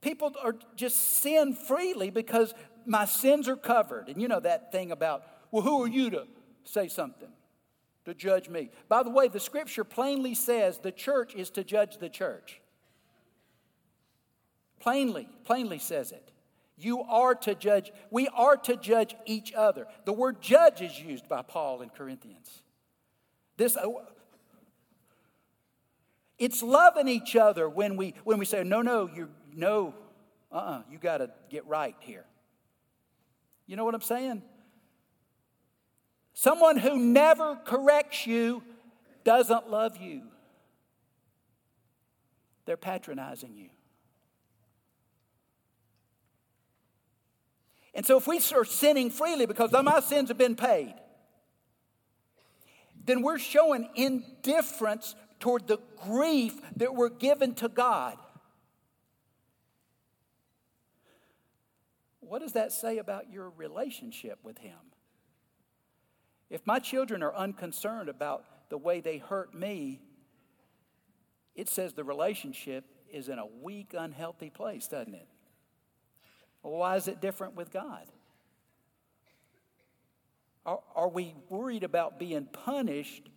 people 0.00 0.32
are 0.42 0.54
just 0.76 1.18
sin 1.18 1.54
freely 1.54 2.08
because 2.08 2.54
my 2.86 3.04
sins 3.04 3.48
are 3.48 3.56
covered. 3.56 4.08
And 4.08 4.22
you 4.22 4.28
know 4.28 4.40
that 4.40 4.72
thing 4.72 4.92
about, 4.92 5.24
well, 5.50 5.62
who 5.62 5.82
are 5.82 5.88
you 5.88 6.08
to 6.08 6.26
say 6.64 6.88
something, 6.88 7.28
to 8.06 8.14
judge 8.14 8.48
me? 8.48 8.70
By 8.88 9.02
the 9.02 9.10
way, 9.10 9.28
the 9.28 9.40
scripture 9.40 9.84
plainly 9.84 10.34
says 10.34 10.78
the 10.78 10.90
church 10.90 11.34
is 11.34 11.50
to 11.50 11.64
judge 11.64 11.98
the 11.98 12.08
church. 12.08 12.62
Plainly, 14.80 15.28
plainly 15.44 15.78
says 15.78 16.12
it. 16.12 16.32
You 16.76 17.02
are 17.02 17.34
to 17.34 17.54
judge, 17.54 17.90
we 18.10 18.28
are 18.28 18.56
to 18.58 18.76
judge 18.76 19.14
each 19.24 19.52
other. 19.54 19.86
The 20.04 20.12
word 20.12 20.42
judge 20.42 20.82
is 20.82 20.98
used 21.00 21.28
by 21.28 21.42
Paul 21.42 21.80
in 21.80 21.88
Corinthians. 21.88 22.50
This, 23.56 23.76
uh, 23.76 23.88
it's 26.38 26.62
loving 26.62 27.08
each 27.08 27.34
other 27.34 27.68
when 27.68 27.96
we, 27.96 28.14
when 28.24 28.38
we 28.38 28.44
say, 28.44 28.62
no, 28.62 28.82
no, 28.82 29.08
you 29.08 29.30
no, 29.54 29.94
uh-uh, 30.52 30.82
you 30.90 30.98
got 30.98 31.18
to 31.18 31.30
get 31.48 31.66
right 31.66 31.96
here. 32.00 32.24
You 33.66 33.76
know 33.76 33.84
what 33.84 33.94
I'm 33.94 34.02
saying? 34.02 34.42
Someone 36.34 36.76
who 36.76 36.98
never 36.98 37.56
corrects 37.64 38.26
you 38.26 38.62
doesn't 39.24 39.70
love 39.70 39.96
you. 39.96 40.22
They're 42.66 42.76
patronizing 42.76 43.56
you. 43.56 43.70
And 47.96 48.04
so 48.04 48.18
if 48.18 48.26
we 48.26 48.38
are 48.54 48.64
sinning 48.66 49.10
freely 49.10 49.46
because 49.46 49.72
my 49.72 50.00
sins 50.00 50.28
have 50.28 50.36
been 50.36 50.54
paid, 50.54 50.94
then 53.02 53.22
we're 53.22 53.38
showing 53.38 53.88
indifference 53.94 55.14
toward 55.40 55.66
the 55.66 55.78
grief 56.04 56.60
that 56.76 56.94
we're 56.94 57.08
given 57.08 57.54
to 57.54 57.70
God. 57.70 58.18
What 62.20 62.42
does 62.42 62.52
that 62.52 62.70
say 62.70 62.98
about 62.98 63.32
your 63.32 63.48
relationship 63.48 64.40
with 64.42 64.58
Him? 64.58 64.76
If 66.50 66.66
my 66.66 66.80
children 66.80 67.22
are 67.22 67.34
unconcerned 67.34 68.10
about 68.10 68.44
the 68.68 68.76
way 68.76 69.00
they 69.00 69.16
hurt 69.16 69.54
me, 69.54 70.02
it 71.54 71.70
says 71.70 71.94
the 71.94 72.04
relationship 72.04 72.84
is 73.10 73.30
in 73.30 73.38
a 73.38 73.46
weak, 73.46 73.94
unhealthy 73.96 74.50
place, 74.50 74.86
doesn't 74.86 75.14
it? 75.14 75.28
Well, 76.66 76.80
why 76.80 76.96
is 76.96 77.06
it 77.06 77.20
different 77.20 77.54
with 77.54 77.70
God? 77.70 78.06
Are, 80.66 80.80
are 80.96 81.08
we 81.08 81.32
worried 81.48 81.84
about 81.84 82.18
being 82.18 82.46
punished, 82.46 83.28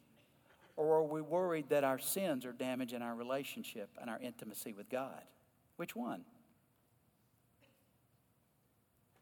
or 0.76 0.96
are 0.96 1.04
we 1.04 1.22
worried 1.22 1.70
that 1.70 1.84
our 1.84 2.00
sins 2.00 2.44
are 2.44 2.52
damaging 2.52 3.04
our 3.04 3.14
relationship 3.14 3.92
and 4.02 4.10
our 4.10 4.20
intimacy 4.20 4.74
with 4.74 4.90
God? 4.90 5.22
Which 5.76 5.96
one? 5.96 6.26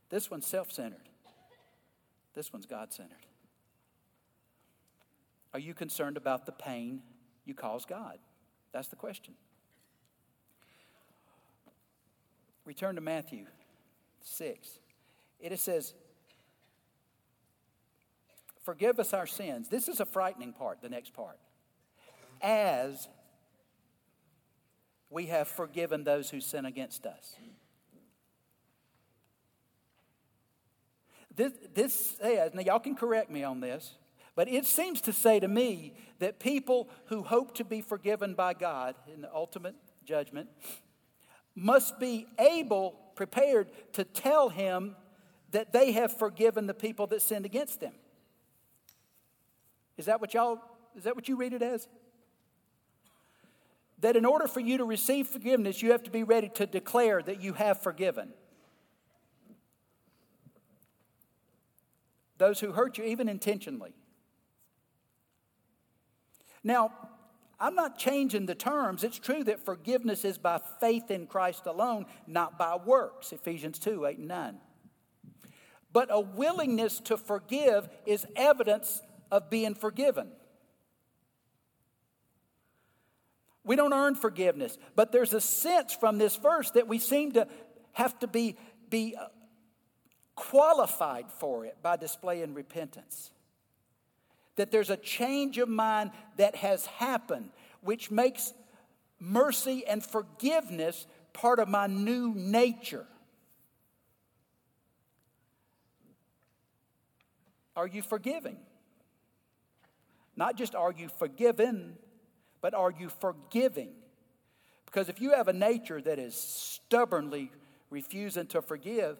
This 0.07 0.31
one's 0.31 0.47
self 0.47 0.71
centered, 0.71 1.09
this 2.33 2.53
one's 2.53 2.65
God 2.65 2.93
centered. 2.93 3.25
Are 5.53 5.59
you 5.59 5.73
concerned 5.73 6.15
about 6.15 6.45
the 6.45 6.53
pain 6.53 7.01
you 7.43 7.53
cause 7.53 7.83
God? 7.83 8.19
That's 8.71 8.87
the 8.87 8.95
question. 8.95 9.33
Return 12.63 12.95
to 12.95 13.01
Matthew 13.01 13.47
6. 14.27 14.79
It 15.39 15.59
says, 15.59 15.93
Forgive 18.63 18.99
us 18.99 19.13
our 19.13 19.27
sins. 19.27 19.69
This 19.69 19.87
is 19.87 20.01
a 20.01 20.05
frightening 20.05 20.51
part, 20.51 20.81
the 20.81 20.89
next 20.89 21.13
part. 21.13 21.39
As 22.41 23.07
we 25.09 25.27
have 25.27 25.47
forgiven 25.47 26.03
those 26.03 26.29
who 26.29 26.41
sin 26.41 26.65
against 26.65 27.05
us. 27.05 27.35
This, 31.33 31.53
this 31.73 32.17
says, 32.19 32.53
now 32.53 32.61
y'all 32.61 32.79
can 32.79 32.95
correct 32.95 33.29
me 33.29 33.43
on 33.43 33.59
this, 33.59 33.93
but 34.35 34.47
it 34.49 34.65
seems 34.65 35.01
to 35.01 35.13
say 35.13 35.39
to 35.39 35.47
me 35.47 35.93
that 36.19 36.39
people 36.39 36.89
who 37.05 37.21
hope 37.21 37.55
to 37.55 37.63
be 37.63 37.81
forgiven 37.81 38.33
by 38.33 38.53
God 38.53 38.95
in 39.13 39.21
the 39.21 39.33
ultimate 39.33 39.75
judgment 40.03 40.49
must 41.55 41.99
be 41.99 42.27
able, 42.39 42.99
prepared 43.17 43.69
to 43.93 44.05
tell 44.05 44.47
him 44.47 44.95
that 45.51 45.73
they 45.73 45.91
have 45.91 46.17
forgiven 46.17 46.67
the 46.67 46.73
people 46.73 47.07
that 47.07 47.21
sinned 47.21 47.45
against 47.45 47.81
them. 47.81 47.93
Is 49.97 50.05
that 50.05 50.21
what 50.21 50.33
y'all, 50.33 50.61
is 50.95 51.03
that 51.03 51.15
what 51.15 51.27
you 51.27 51.35
read 51.35 51.51
it 51.51 51.61
as? 51.61 51.87
That 53.99 54.15
in 54.15 54.25
order 54.25 54.47
for 54.47 54.59
you 54.59 54.77
to 54.77 54.85
receive 54.85 55.27
forgiveness, 55.27 55.81
you 55.81 55.91
have 55.91 56.03
to 56.03 56.11
be 56.11 56.23
ready 56.23 56.49
to 56.49 56.65
declare 56.67 57.21
that 57.23 57.41
you 57.41 57.53
have 57.53 57.81
forgiven. 57.81 58.31
Those 62.37 62.59
who 62.59 62.71
hurt 62.71 62.99
you, 62.99 63.03
even 63.03 63.27
intentionally. 63.27 63.93
Now, 66.63 66.91
I'm 67.59 67.75
not 67.75 67.97
changing 67.97 68.45
the 68.45 68.55
terms. 68.55 69.03
It's 69.03 69.17
true 69.17 69.43
that 69.45 69.65
forgiveness 69.65 70.23
is 70.23 70.37
by 70.37 70.59
faith 70.79 71.09
in 71.09 71.25
Christ 71.25 71.65
alone, 71.65 72.05
not 72.27 72.59
by 72.59 72.75
works. 72.75 73.31
Ephesians 73.31 73.79
2 73.79 74.05
8 74.05 74.17
and 74.19 74.27
9. 74.27 74.57
But 75.91 76.09
a 76.11 76.19
willingness 76.19 76.99
to 77.01 77.17
forgive 77.17 77.89
is 78.05 78.25
evidence 78.35 79.01
of 79.31 79.49
being 79.49 79.73
forgiven. 79.73 80.29
We 83.63 83.75
don't 83.75 83.93
earn 83.93 84.15
forgiveness, 84.15 84.77
but 84.95 85.11
there's 85.11 85.33
a 85.33 85.41
sense 85.41 85.93
from 85.93 86.19
this 86.19 86.35
verse 86.37 86.71
that 86.71 86.87
we 86.87 86.99
seem 86.99 87.33
to 87.33 87.47
have 87.93 88.17
to 88.19 88.27
be, 88.27 88.55
be 88.89 89.15
qualified 90.35 91.31
for 91.31 91.65
it 91.65 91.77
by 91.81 91.97
displaying 91.97 92.53
repentance 92.53 93.31
that 94.57 94.71
there's 94.71 94.89
a 94.89 94.97
change 94.97 95.57
of 95.57 95.69
mind 95.69 96.11
that 96.35 96.55
has 96.57 96.85
happened, 96.85 97.49
which 97.81 98.11
makes 98.11 98.53
mercy 99.19 99.85
and 99.87 100.03
forgiveness 100.03 101.07
part 101.31 101.59
of 101.59 101.69
my 101.69 101.87
new 101.87 102.33
nature. 102.35 103.05
Are 107.75 107.87
you 107.87 108.01
forgiving? 108.01 108.57
Not 110.35 110.57
just 110.57 110.75
are 110.75 110.91
you 110.91 111.09
forgiven, 111.17 111.95
but 112.59 112.73
are 112.73 112.91
you 112.91 113.09
forgiving? 113.09 113.91
Because 114.85 115.09
if 115.09 115.21
you 115.21 115.33
have 115.33 115.47
a 115.47 115.53
nature 115.53 116.01
that 116.01 116.17
is 116.17 116.33
stubbornly 116.35 117.51
refusing 117.89 118.47
to 118.47 118.61
forgive, 118.61 119.17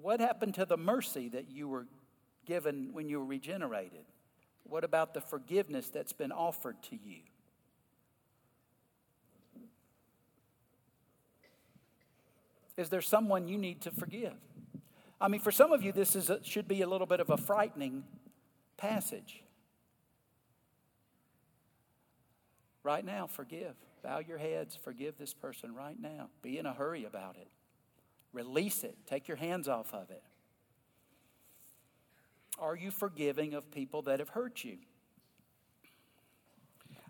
what 0.00 0.20
happened 0.20 0.54
to 0.54 0.64
the 0.64 0.76
mercy 0.76 1.28
that 1.28 1.50
you 1.50 1.68
were 1.68 1.86
given 2.48 2.88
when 2.92 3.08
you 3.08 3.20
were 3.20 3.26
regenerated? 3.26 4.06
What 4.64 4.82
about 4.82 5.14
the 5.14 5.20
forgiveness 5.20 5.88
that's 5.88 6.12
been 6.12 6.32
offered 6.32 6.82
to 6.84 6.96
you? 6.96 7.20
Is 12.76 12.88
there 12.88 13.02
someone 13.02 13.48
you 13.48 13.58
need 13.58 13.82
to 13.82 13.90
forgive? 13.90 14.34
I 15.20 15.28
mean, 15.28 15.40
for 15.40 15.50
some 15.50 15.72
of 15.72 15.82
you, 15.82 15.92
this 15.92 16.16
is 16.16 16.30
a, 16.30 16.42
should 16.42 16.68
be 16.68 16.82
a 16.82 16.86
little 16.86 17.06
bit 17.06 17.20
of 17.20 17.28
a 17.28 17.36
frightening 17.36 18.04
passage. 18.76 19.42
Right 22.82 23.04
now, 23.04 23.26
forgive. 23.26 23.74
Bow 24.02 24.20
your 24.20 24.38
heads, 24.38 24.76
forgive 24.76 25.18
this 25.18 25.34
person 25.34 25.74
right 25.74 26.00
now. 26.00 26.30
Be 26.40 26.56
in 26.56 26.66
a 26.66 26.72
hurry 26.72 27.04
about 27.04 27.36
it. 27.36 27.48
Release 28.32 28.84
it, 28.84 28.96
take 29.06 29.26
your 29.26 29.36
hands 29.36 29.68
off 29.68 29.92
of 29.92 30.10
it. 30.10 30.22
Are 32.58 32.76
you 32.76 32.90
forgiving 32.90 33.54
of 33.54 33.70
people 33.70 34.02
that 34.02 34.18
have 34.18 34.30
hurt 34.30 34.64
you? 34.64 34.78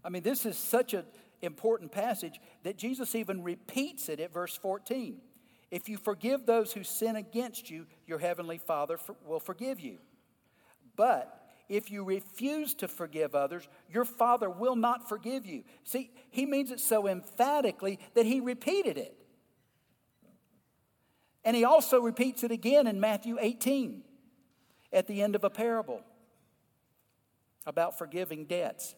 I 0.04 0.10
mean, 0.10 0.22
this 0.22 0.46
is 0.46 0.56
such 0.56 0.94
an 0.94 1.04
important 1.42 1.92
passage 1.92 2.40
that 2.62 2.76
Jesus 2.76 3.14
even 3.14 3.42
repeats 3.42 4.08
it 4.08 4.20
at 4.20 4.32
verse 4.32 4.56
14. 4.56 5.20
If 5.70 5.88
you 5.88 5.98
forgive 5.98 6.46
those 6.46 6.72
who 6.72 6.82
sin 6.82 7.16
against 7.16 7.70
you, 7.70 7.86
your 8.06 8.18
heavenly 8.18 8.58
Father 8.58 8.98
will 9.26 9.40
forgive 9.40 9.80
you. 9.80 9.98
But 10.96 11.46
if 11.68 11.90
you 11.90 12.04
refuse 12.04 12.74
to 12.74 12.88
forgive 12.88 13.34
others, 13.34 13.68
your 13.90 14.04
Father 14.04 14.48
will 14.48 14.76
not 14.76 15.08
forgive 15.08 15.44
you. 15.44 15.64
See, 15.84 16.10
he 16.30 16.46
means 16.46 16.70
it 16.70 16.80
so 16.80 17.06
emphatically 17.06 17.98
that 18.14 18.24
he 18.24 18.40
repeated 18.40 18.96
it. 18.96 19.14
And 21.44 21.54
he 21.54 21.64
also 21.64 22.00
repeats 22.00 22.42
it 22.42 22.50
again 22.50 22.86
in 22.86 23.00
Matthew 23.00 23.36
18 23.38 24.04
at 24.92 25.06
the 25.06 25.22
end 25.22 25.34
of 25.34 25.44
a 25.44 25.50
parable 25.50 26.02
about 27.66 27.98
forgiving 27.98 28.44
debts. 28.44 28.94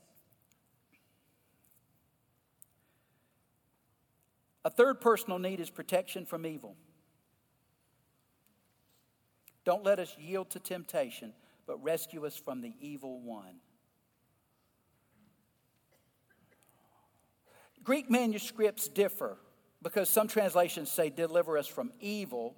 A 4.64 4.70
third 4.70 5.00
personal 5.00 5.38
need 5.38 5.58
is 5.58 5.70
protection 5.70 6.26
from 6.26 6.46
evil. 6.46 6.76
Don't 9.64 9.84
let 9.84 9.98
us 9.98 10.16
yield 10.18 10.50
to 10.50 10.58
temptation, 10.58 11.32
but 11.66 11.82
rescue 11.82 12.26
us 12.26 12.36
from 12.36 12.60
the 12.60 12.74
evil 12.80 13.20
one. 13.20 13.56
Greek 17.82 18.10
manuscripts 18.10 18.88
differ 18.88 19.38
because 19.82 20.08
some 20.08 20.28
translations 20.28 20.90
say 20.90 21.08
deliver 21.08 21.56
us 21.56 21.66
from 21.66 21.92
evil, 22.00 22.54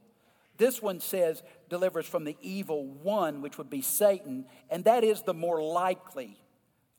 this 0.56 0.82
one 0.82 1.00
says, 1.00 1.42
delivers 1.72 2.06
from 2.06 2.24
the 2.24 2.36
evil 2.42 2.86
one, 2.86 3.40
which 3.40 3.56
would 3.56 3.70
be 3.70 3.80
Satan, 3.80 4.44
and 4.68 4.84
that 4.84 5.04
is 5.04 5.22
the 5.22 5.32
more 5.32 5.62
likely 5.62 6.38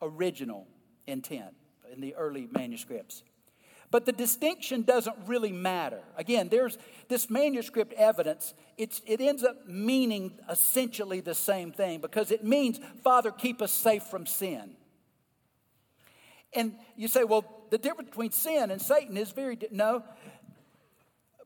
original 0.02 0.68
intent 1.06 1.54
in 1.94 2.02
the 2.02 2.16
early 2.16 2.48
manuscripts. 2.52 3.22
But 3.92 4.08
the 4.08 4.12
distinction 4.12 4.82
doesn't 4.82 5.16
really 5.28 5.52
matter. 5.52 6.02
Again, 6.18 6.50
there's 6.50 6.80
this 7.08 7.30
manuscript 7.30 7.94
evidence, 7.94 8.56
it 8.76 9.22
ends 9.22 9.44
up 9.44 9.68
meaning 9.68 10.40
essentially 10.50 11.20
the 11.20 11.36
same 11.36 11.72
thing 11.72 12.02
because 12.02 12.32
it 12.32 12.44
means, 12.44 12.80
Father, 13.04 13.30
keep 13.30 13.62
us 13.62 13.72
safe 13.72 14.02
from 14.02 14.26
sin. 14.26 14.76
And 16.52 16.74
you 16.96 17.08
say, 17.08 17.24
well, 17.24 17.46
the 17.70 17.78
difference 17.78 18.10
between 18.10 18.32
sin 18.32 18.72
and 18.72 18.82
Satan 18.82 19.18
is 19.18 19.32
very, 19.32 19.60
no, 19.70 20.04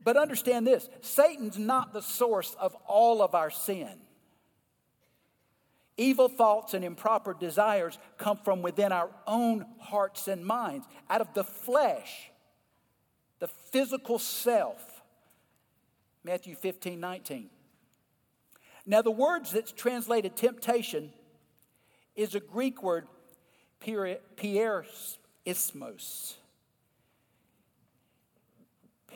but 0.08 0.16
understand 0.16 0.66
this 0.66 0.88
Satan's 1.02 1.60
not 1.60 1.92
the 1.92 2.02
source 2.02 2.56
of 2.62 2.74
all 2.88 3.22
of 3.22 3.36
our 3.36 3.50
sin. 3.50 3.92
Evil 5.98 6.30
thoughts 6.30 6.74
and 6.74 6.86
improper 6.86 7.34
desires 7.34 7.98
come 8.18 8.40
from 8.46 8.62
within 8.62 8.94
our 8.94 9.10
own 9.28 9.66
hearts 9.80 10.30
and 10.30 10.46
minds, 10.46 10.88
out 11.10 11.20
of 11.20 11.34
the 11.34 11.44
flesh, 11.44 12.32
the 13.40 13.50
physical 13.50 14.18
self. 14.18 15.02
Matthew 16.24 16.56
15, 16.56 16.98
19. 16.98 17.50
Now, 18.86 19.02
the 19.02 19.12
words 19.12 19.52
that's 19.52 19.74
translated 19.74 20.38
temptation 20.38 21.12
is 22.16 22.34
a 22.34 22.40
Greek 22.40 22.82
word, 22.82 23.08
pierismos 23.86 25.18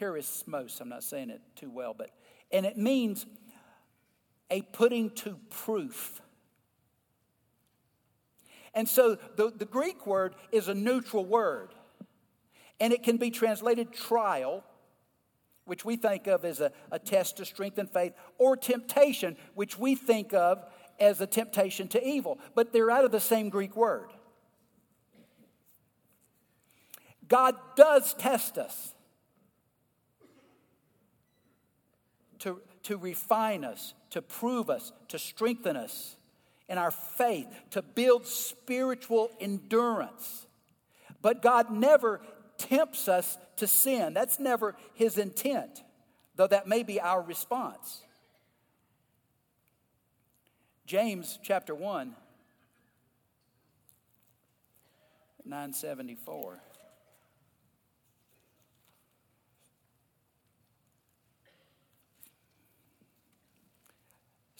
perismos. 0.01 0.81
I'm 0.81 0.89
not 0.89 1.03
saying 1.03 1.29
it 1.29 1.41
too 1.55 1.69
well, 1.69 1.93
but, 1.93 2.09
and 2.51 2.65
it 2.65 2.77
means 2.77 3.25
a 4.49 4.61
putting 4.61 5.11
to 5.11 5.37
proof. 5.49 6.21
And 8.73 8.87
so 8.87 9.17
the, 9.35 9.51
the 9.55 9.65
Greek 9.65 10.07
word 10.07 10.35
is 10.51 10.67
a 10.67 10.73
neutral 10.73 11.25
word, 11.25 11.73
and 12.79 12.91
it 12.93 13.03
can 13.03 13.17
be 13.17 13.29
translated 13.29 13.93
trial, 13.93 14.63
which 15.65 15.85
we 15.85 15.95
think 15.95 16.27
of 16.27 16.43
as 16.45 16.59
a, 16.59 16.71
a 16.91 16.97
test 16.97 17.37
to 17.37 17.45
strengthen 17.45 17.87
faith, 17.87 18.13
or 18.37 18.57
temptation, 18.57 19.37
which 19.53 19.77
we 19.77 19.95
think 19.95 20.33
of 20.33 20.65
as 20.99 21.21
a 21.21 21.27
temptation 21.27 21.87
to 21.89 22.05
evil. 22.05 22.39
But 22.55 22.73
they're 22.73 22.91
out 22.91 23.05
of 23.05 23.11
the 23.11 23.19
same 23.19 23.49
Greek 23.49 23.75
word. 23.75 24.09
God 27.27 27.55
does 27.75 28.13
test 28.13 28.57
us. 28.57 28.93
To, 32.41 32.61
to 32.83 32.97
refine 32.97 33.63
us, 33.63 33.93
to 34.11 34.21
prove 34.21 34.69
us, 34.69 34.91
to 35.07 35.17
strengthen 35.17 35.75
us 35.75 36.15
in 36.67 36.77
our 36.77 36.91
faith, 36.91 37.47
to 37.71 37.81
build 37.81 38.25
spiritual 38.25 39.29
endurance. 39.39 40.45
But 41.21 41.41
God 41.41 41.71
never 41.71 42.21
tempts 42.57 43.07
us 43.07 43.37
to 43.57 43.67
sin. 43.67 44.13
That's 44.13 44.39
never 44.39 44.75
his 44.93 45.17
intent, 45.17 45.83
though 46.35 46.47
that 46.47 46.67
may 46.67 46.83
be 46.83 46.99
our 46.99 47.21
response. 47.21 48.01
James 50.85 51.39
chapter 51.41 51.73
1, 51.73 52.15
974. 55.45 56.59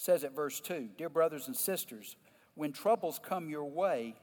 Says 0.02 0.24
at 0.24 0.36
verse 0.36 0.60
2 0.60 0.90
Dear 0.98 1.10
brothers 1.10 1.46
and 1.46 1.56
sisters, 1.56 2.16
when 2.56 2.74
troubles 2.74 3.20
come 3.24 3.50
your 3.50 3.66
way, 3.66 4.16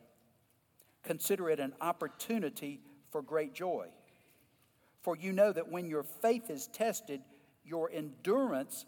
consider 1.05 1.49
it 1.49 1.61
an 1.61 1.73
opportunity 1.81 2.81
for 3.11 3.23
great 3.23 3.55
joy. 3.55 3.87
For 5.03 5.17
you 5.17 5.33
know 5.33 5.53
that 5.53 5.71
when 5.71 5.87
your 5.87 6.03
faith 6.03 6.51
is 6.51 6.67
tested, 6.67 7.21
your 7.65 7.91
endurance 7.93 8.87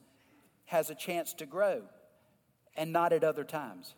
has 0.67 0.91
a 0.91 0.95
chance 0.97 1.33
to 1.35 1.47
grow 1.47 1.83
and 2.77 2.93
not 2.93 3.13
at 3.13 3.23
other 3.23 3.45
times. 3.45 3.95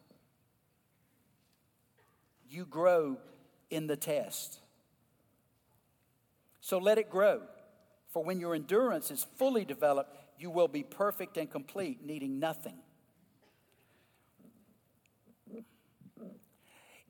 You 2.50 2.66
grow 2.66 3.16
in 3.70 3.86
the 3.86 3.96
test. 3.96 4.60
So 6.60 6.76
let 6.76 6.98
it 6.98 7.10
grow. 7.10 7.40
For 8.08 8.22
when 8.22 8.38
your 8.38 8.54
endurance 8.54 9.10
is 9.10 9.26
fully 9.38 9.64
developed, 9.64 10.14
you 10.42 10.50
will 10.50 10.68
be 10.68 10.82
perfect 10.82 11.36
and 11.36 11.48
complete, 11.48 12.04
needing 12.04 12.40
nothing. 12.40 12.78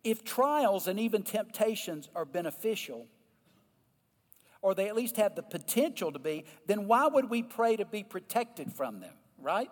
If 0.04 0.22
trials 0.24 0.86
and 0.86 1.00
even 1.00 1.22
temptations 1.22 2.10
are 2.14 2.24
beneficial, 2.24 3.06
or 4.60 4.74
they 4.74 4.88
at 4.88 4.94
least 4.94 5.16
have 5.16 5.34
the 5.34 5.42
potential 5.42 6.12
to 6.12 6.18
be, 6.18 6.44
then 6.66 6.86
why 6.86 7.06
would 7.06 7.30
we 7.30 7.42
pray 7.42 7.76
to 7.76 7.84
be 7.84 8.02
protected 8.02 8.72
from 8.72 9.00
them, 9.00 9.14
right? 9.38 9.70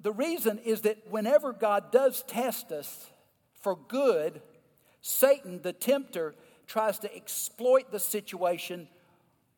The 0.00 0.12
reason 0.12 0.58
is 0.58 0.82
that 0.82 1.10
whenever 1.10 1.52
God 1.52 1.92
does 1.92 2.22
test 2.24 2.72
us 2.72 3.10
for 3.62 3.78
good, 3.88 4.42
Satan, 5.00 5.62
the 5.62 5.72
tempter, 5.72 6.34
tries 6.66 6.98
to 7.00 7.14
exploit 7.14 7.90
the 7.90 8.00
situation 8.00 8.88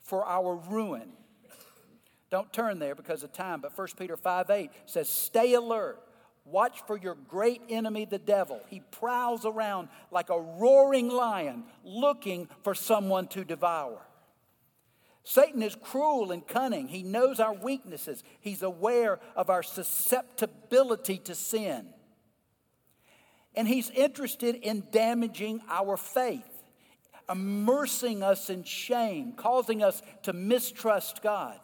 for 0.06 0.24
our 0.24 0.56
ruin. 0.56 1.12
Don't 2.30 2.52
turn 2.52 2.78
there 2.78 2.94
because 2.94 3.22
of 3.22 3.32
time, 3.32 3.60
but 3.60 3.76
1 3.76 3.88
Peter 3.98 4.16
5 4.16 4.50
8 4.50 4.70
says, 4.86 5.08
Stay 5.08 5.54
alert. 5.54 6.02
Watch 6.44 6.80
for 6.86 6.96
your 6.96 7.16
great 7.16 7.60
enemy, 7.68 8.04
the 8.04 8.18
devil. 8.18 8.60
He 8.68 8.80
prowls 8.92 9.44
around 9.44 9.88
like 10.12 10.30
a 10.30 10.40
roaring 10.40 11.08
lion 11.08 11.64
looking 11.82 12.48
for 12.62 12.72
someone 12.72 13.26
to 13.28 13.44
devour. 13.44 14.00
Satan 15.24 15.60
is 15.60 15.74
cruel 15.74 16.30
and 16.30 16.46
cunning. 16.46 16.86
He 16.86 17.02
knows 17.02 17.40
our 17.40 17.52
weaknesses, 17.52 18.22
he's 18.40 18.62
aware 18.62 19.18
of 19.34 19.50
our 19.50 19.64
susceptibility 19.64 21.18
to 21.18 21.34
sin. 21.34 21.88
And 23.56 23.66
he's 23.66 23.90
interested 23.90 24.54
in 24.54 24.84
damaging 24.92 25.62
our 25.68 25.96
faith, 25.96 26.55
immersing 27.30 28.22
us 28.22 28.50
in 28.50 28.64
shame, 28.64 29.32
causing 29.32 29.82
us 29.82 30.02
to 30.22 30.32
mistrust 30.32 31.22
God. 31.22 31.58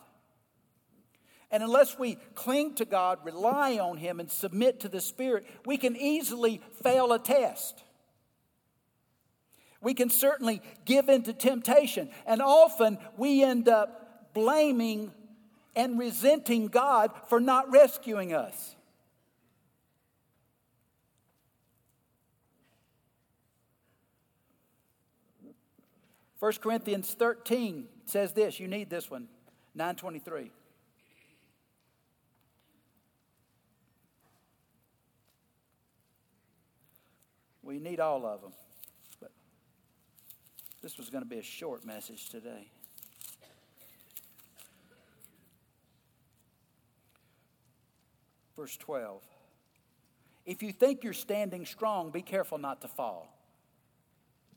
And 1.50 1.62
unless 1.62 1.98
we 1.98 2.16
cling 2.34 2.74
to 2.76 2.86
God, 2.86 3.18
rely 3.24 3.78
on 3.78 3.98
Him, 3.98 4.20
and 4.20 4.30
submit 4.30 4.80
to 4.80 4.88
the 4.88 5.00
Spirit, 5.00 5.46
we 5.66 5.76
can 5.76 5.96
easily 5.96 6.62
fail 6.82 7.12
a 7.12 7.18
test. 7.18 7.82
We 9.82 9.94
can 9.94 10.08
certainly 10.08 10.62
give 10.84 11.08
in 11.08 11.24
to 11.24 11.32
temptation. 11.32 12.08
And 12.24 12.40
often 12.40 12.98
we 13.18 13.42
end 13.42 13.68
up 13.68 14.32
blaming 14.32 15.12
and 15.76 15.98
resenting 15.98 16.68
God 16.68 17.10
for 17.28 17.40
not 17.40 17.70
rescuing 17.70 18.32
us. 18.32 18.76
1 26.42 26.54
Corinthians 26.54 27.14
13 27.14 27.84
says 28.04 28.32
this. 28.32 28.58
You 28.58 28.66
need 28.66 28.90
this 28.90 29.08
one. 29.08 29.28
923. 29.76 30.50
We 37.62 37.78
need 37.78 38.00
all 38.00 38.26
of 38.26 38.40
them. 38.40 38.50
But 39.20 39.30
this 40.82 40.98
was 40.98 41.10
going 41.10 41.22
to 41.22 41.30
be 41.30 41.38
a 41.38 41.44
short 41.44 41.86
message 41.86 42.28
today. 42.28 42.66
Verse 48.56 48.76
12. 48.78 49.22
If 50.44 50.60
you 50.64 50.72
think 50.72 51.04
you're 51.04 51.12
standing 51.12 51.64
strong, 51.64 52.10
be 52.10 52.20
careful 52.20 52.58
not 52.58 52.80
to 52.80 52.88
fall. 52.88 53.41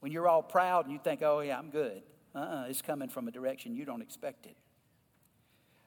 When 0.06 0.12
you're 0.12 0.28
all 0.28 0.43
proud 0.43 0.86
and 0.86 0.93
you 0.93 0.99
think, 1.03 1.24
oh, 1.24 1.39
yeah, 1.39 1.58
I'm 1.58 1.72
good, 1.72 2.03
uh 2.36 2.38
uh-uh, 2.38 2.62
uh 2.62 2.66
it's 2.70 2.84
coming 2.84 3.10
from 3.10 3.28
a 3.28 3.32
direction 3.32 3.76
you 3.76 3.86
don't 3.86 4.03
expect 4.03 4.45
it. 4.45 4.56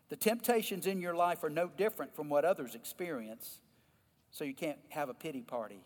The 0.08 0.16
temptations 0.16 0.88
in 0.88 1.00
your 1.00 1.14
life 1.14 1.44
are 1.44 1.48
no 1.48 1.68
different 1.68 2.16
from 2.16 2.28
what 2.28 2.44
others 2.44 2.74
experience, 2.74 3.60
so 4.32 4.42
you 4.42 4.54
can't 4.54 4.80
have 4.88 5.08
a 5.08 5.14
pity 5.14 5.42
party. 5.42 5.84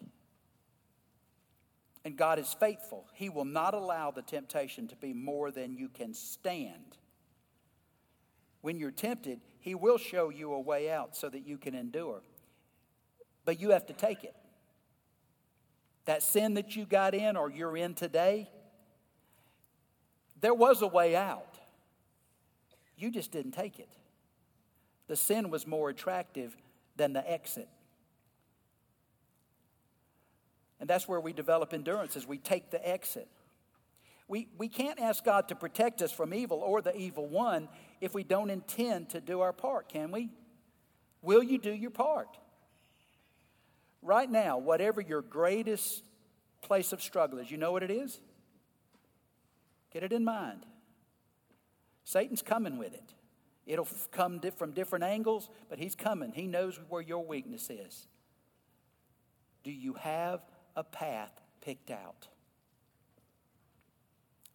And 2.06 2.16
God 2.16 2.38
is 2.38 2.56
faithful. 2.58 3.06
He 3.12 3.28
will 3.28 3.44
not 3.44 3.74
allow 3.74 4.10
the 4.10 4.22
temptation 4.22 4.88
to 4.88 4.96
be 4.96 5.12
more 5.12 5.50
than 5.50 5.76
you 5.76 5.90
can 5.90 6.14
stand. 6.14 6.96
When 8.62 8.78
you're 8.78 8.92
tempted, 8.92 9.42
He 9.60 9.74
will 9.74 9.98
show 9.98 10.30
you 10.30 10.54
a 10.54 10.58
way 10.58 10.90
out 10.90 11.14
so 11.14 11.28
that 11.28 11.46
you 11.46 11.58
can 11.58 11.74
endure. 11.74 12.22
But 13.44 13.60
you 13.60 13.72
have 13.72 13.84
to 13.88 13.92
take 13.92 14.24
it. 14.24 14.34
That 16.04 16.22
sin 16.22 16.54
that 16.54 16.74
you 16.74 16.84
got 16.84 17.14
in 17.14 17.36
or 17.36 17.50
you're 17.50 17.76
in 17.76 17.94
today, 17.94 18.50
there 20.40 20.54
was 20.54 20.82
a 20.82 20.86
way 20.86 21.14
out. 21.14 21.58
You 22.96 23.10
just 23.10 23.30
didn't 23.30 23.52
take 23.52 23.78
it. 23.78 23.88
The 25.08 25.16
sin 25.16 25.50
was 25.50 25.66
more 25.66 25.90
attractive 25.90 26.56
than 26.96 27.12
the 27.12 27.30
exit. 27.30 27.68
And 30.80 30.90
that's 30.90 31.06
where 31.06 31.20
we 31.20 31.32
develop 31.32 31.72
endurance 31.72 32.16
as 32.16 32.26
we 32.26 32.38
take 32.38 32.70
the 32.70 32.88
exit. 32.88 33.28
We, 34.26 34.48
we 34.58 34.68
can't 34.68 34.98
ask 34.98 35.24
God 35.24 35.48
to 35.48 35.54
protect 35.54 36.02
us 36.02 36.10
from 36.10 36.34
evil 36.34 36.58
or 36.58 36.82
the 36.82 36.96
evil 36.96 37.28
one 37.28 37.68
if 38.00 38.14
we 38.14 38.24
don't 38.24 38.50
intend 38.50 39.10
to 39.10 39.20
do 39.20 39.40
our 39.40 39.52
part, 39.52 39.88
can 39.88 40.10
we? 40.10 40.30
Will 41.20 41.42
you 41.42 41.58
do 41.58 41.72
your 41.72 41.90
part? 41.90 42.36
Right 44.02 44.30
now, 44.30 44.58
whatever 44.58 45.00
your 45.00 45.22
greatest 45.22 46.02
place 46.60 46.92
of 46.92 47.00
struggle 47.00 47.38
is, 47.38 47.50
you 47.50 47.56
know 47.56 47.72
what 47.72 47.82
it 47.84 47.90
is? 47.90 48.20
Get 49.92 50.02
it 50.02 50.12
in 50.12 50.24
mind. 50.24 50.66
Satan's 52.04 52.42
coming 52.42 52.78
with 52.78 52.94
it. 52.94 53.14
It'll 53.64 53.88
come 54.10 54.40
from 54.56 54.72
different 54.72 55.04
angles, 55.04 55.48
but 55.68 55.78
he's 55.78 55.94
coming. 55.94 56.32
He 56.32 56.46
knows 56.46 56.80
where 56.88 57.00
your 57.00 57.24
weakness 57.24 57.70
is. 57.70 58.08
Do 59.62 59.70
you 59.70 59.94
have 59.94 60.40
a 60.74 60.82
path 60.82 61.32
picked 61.60 61.90
out? 61.90 62.26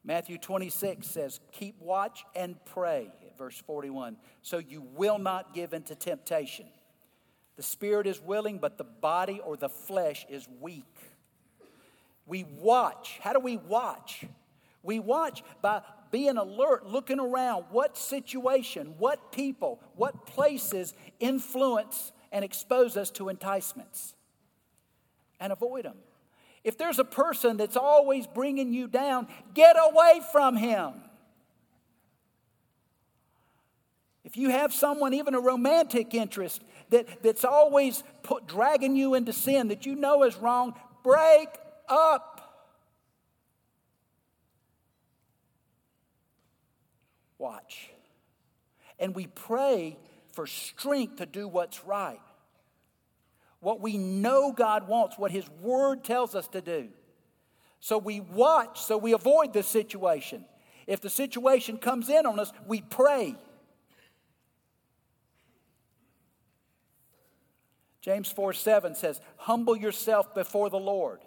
Matthew 0.04 0.38
26 0.38 1.08
says, 1.08 1.40
Keep 1.52 1.82
watch 1.82 2.26
and 2.36 2.56
pray, 2.66 3.12
verse 3.38 3.62
41, 3.66 4.18
so 4.42 4.58
you 4.58 4.82
will 4.96 5.20
not 5.20 5.54
give 5.54 5.74
into 5.74 5.96
temptation. 5.96 6.66
The 7.58 7.64
spirit 7.64 8.08
is 8.08 8.22
willing, 8.22 8.60
but 8.60 8.78
the 8.78 8.84
body 8.84 9.42
or 9.44 9.58
the 9.58 9.70
flesh 9.70 10.26
is 10.30 10.48
weak. 10.62 10.86
We 12.26 12.44
watch. 12.44 13.20
How 13.22 13.34
do 13.34 13.40
we 13.40 13.58
watch? 13.58 14.26
We 14.84 15.00
watch 15.00 15.44
by 15.62 15.82
being 16.12 16.38
alert, 16.38 16.86
looking 16.86 17.20
around 17.20 17.66
what 17.72 17.98
situation, 17.98 18.96
what 18.98 19.32
people, 19.32 19.82
what 19.96 20.26
places 20.26 20.94
influence 21.20 22.12
and 22.32 22.46
expose 22.46 22.96
us 22.96 23.10
to 23.12 23.30
enticements 23.30 24.14
and 25.40 25.52
avoid 25.52 25.86
them. 25.86 25.98
If 26.64 26.78
there's 26.78 27.00
a 27.00 27.06
person 27.06 27.58
that's 27.58 27.78
always 27.78 28.28
bringing 28.28 28.74
you 28.74 28.88
down, 28.88 29.28
get 29.54 29.76
away 29.80 30.22
from 30.32 30.56
him. 30.56 30.94
If 34.24 34.36
you 34.36 34.50
have 34.50 34.74
someone, 34.74 35.14
even 35.14 35.36
a 35.36 35.40
romantic 35.40 36.14
interest, 36.14 36.62
that, 36.90 37.24
that's 37.24 37.46
always 37.46 38.04
put, 38.24 38.48
dragging 38.48 38.96
you 38.96 39.14
into 39.14 39.34
sin 39.34 39.70
that 39.70 39.86
you 39.86 39.96
know 39.96 40.24
is 40.24 40.36
wrong, 40.38 40.74
break 41.04 41.50
up. 41.88 42.34
Watch. 47.38 47.92
And 49.00 49.16
we 49.16 49.28
pray 49.28 49.98
for 50.32 50.48
strength 50.48 51.18
to 51.18 51.26
do 51.26 51.48
what's 51.48 51.86
right. 51.86 52.20
What 53.60 53.82
we 53.82 53.98
know 53.98 54.52
God 54.52 54.88
wants, 54.88 55.18
what 55.18 55.32
His 55.32 55.50
Word 55.62 56.04
tells 56.04 56.36
us 56.36 56.48
to 56.50 56.62
do. 56.62 56.90
So 57.80 57.98
we 57.98 58.20
watch, 58.20 58.82
so 58.82 58.98
we 58.98 59.14
avoid 59.14 59.54
the 59.54 59.64
situation. 59.64 60.46
If 60.88 61.02
the 61.02 61.10
situation 61.10 61.78
comes 61.78 62.10
in 62.10 62.26
on 62.26 62.40
us, 62.40 62.52
we 62.66 62.82
pray. 62.82 63.36
James 68.02 68.32
4 68.32 68.54
7 68.54 68.96
says, 68.96 69.20
Humble 69.38 69.76
yourself 69.76 70.34
before 70.34 70.70
the 70.70 70.80
Lord. 70.80 71.20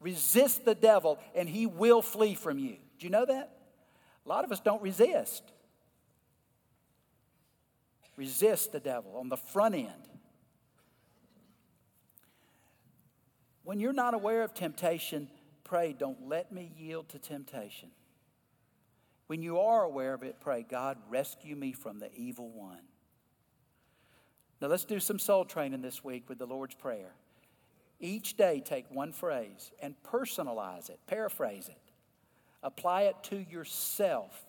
Resist 0.00 0.64
the 0.64 0.74
devil, 0.74 1.18
and 1.34 1.48
he 1.48 1.66
will 1.66 2.02
flee 2.02 2.34
from 2.34 2.58
you. 2.58 2.76
Do 2.98 3.06
you 3.06 3.10
know 3.10 3.26
that? 3.26 3.56
A 4.24 4.28
lot 4.28 4.44
of 4.44 4.52
us 4.52 4.60
don't 4.60 4.82
resist. 4.82 5.42
Resist 8.16 8.72
the 8.72 8.80
devil 8.80 9.16
on 9.16 9.28
the 9.28 9.36
front 9.36 9.74
end. 9.74 10.08
When 13.62 13.80
you're 13.80 13.92
not 13.92 14.14
aware 14.14 14.42
of 14.42 14.54
temptation, 14.54 15.28
pray, 15.64 15.92
don't 15.92 16.28
let 16.28 16.52
me 16.52 16.72
yield 16.76 17.08
to 17.10 17.18
temptation. 17.18 17.90
When 19.26 19.42
you 19.42 19.58
are 19.58 19.82
aware 19.82 20.14
of 20.14 20.22
it, 20.22 20.36
pray, 20.40 20.64
God, 20.68 20.98
rescue 21.08 21.56
me 21.56 21.72
from 21.72 21.98
the 21.98 22.12
evil 22.14 22.48
one. 22.48 22.82
Now 24.60 24.68
let's 24.68 24.84
do 24.84 25.00
some 25.00 25.18
soul 25.18 25.44
training 25.44 25.82
this 25.82 26.02
week 26.02 26.28
with 26.28 26.38
the 26.38 26.46
Lord's 26.46 26.74
Prayer. 26.74 27.12
Each 28.00 28.36
day, 28.36 28.62
take 28.64 28.86
one 28.90 29.12
phrase 29.12 29.70
and 29.80 29.94
personalize 30.02 30.90
it, 30.90 30.98
paraphrase 31.06 31.68
it, 31.68 31.78
apply 32.62 33.02
it 33.02 33.16
to 33.24 33.36
yourself. 33.50 34.44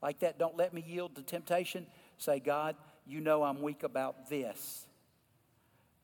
Like 0.00 0.20
that, 0.20 0.38
don't 0.38 0.56
let 0.56 0.72
me 0.72 0.84
yield 0.86 1.14
to 1.16 1.22
temptation. 1.22 1.86
Say, 2.18 2.40
God, 2.40 2.76
you 3.06 3.20
know 3.20 3.42
I'm 3.42 3.62
weak 3.62 3.82
about 3.82 4.28
this. 4.28 4.86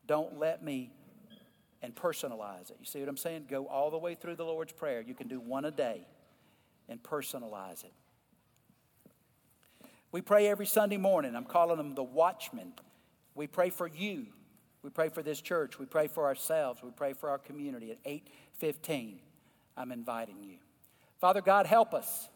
Don't 0.07 0.39
let 0.39 0.65
me, 0.65 0.91
and 1.83 1.95
personalize 1.95 2.71
it. 2.71 2.77
You 2.81 2.87
see 2.87 3.01
what 3.01 3.09
I'm 3.09 3.17
saying? 3.17 3.47
Go 3.49 3.67
all 3.67 3.91
the 3.91 3.99
way 3.99 4.15
through 4.15 4.37
the 4.37 4.45
Lord's 4.45 4.73
Prayer. 4.73 5.01
You 5.01 5.15
can 5.15 5.29
do 5.29 5.39
one 5.39 5.65
a 5.65 5.71
day 5.71 6.07
and 6.89 7.03
personalize 7.03 7.85
it. 7.85 7.93
We 10.11 10.23
pray 10.23 10.49
every 10.49 10.67
Sunday 10.67 10.97
morning. 10.97 11.37
I'm 11.37 11.45
calling 11.45 11.77
them 11.77 11.95
the 11.95 12.03
watchmen. 12.03 12.73
We 13.39 13.47
pray 13.47 13.71
for 13.71 13.87
you. 13.87 14.27
We 14.83 14.91
pray 14.91 15.11
for 15.11 15.23
this 15.23 15.41
church. 15.41 15.79
We 15.79 15.87
pray 15.87 16.09
for 16.09 16.27
ourselves. 16.27 16.83
We 16.83 16.91
pray 16.91 17.13
for 17.13 17.31
our 17.31 17.39
community 17.39 17.93
at 17.93 17.99
8:15. 18.05 19.21
I'm 19.77 19.93
inviting 19.93 20.43
you. 20.43 20.59
Father 21.19 21.41
God, 21.41 21.67
help 21.67 21.95
us. 21.95 22.29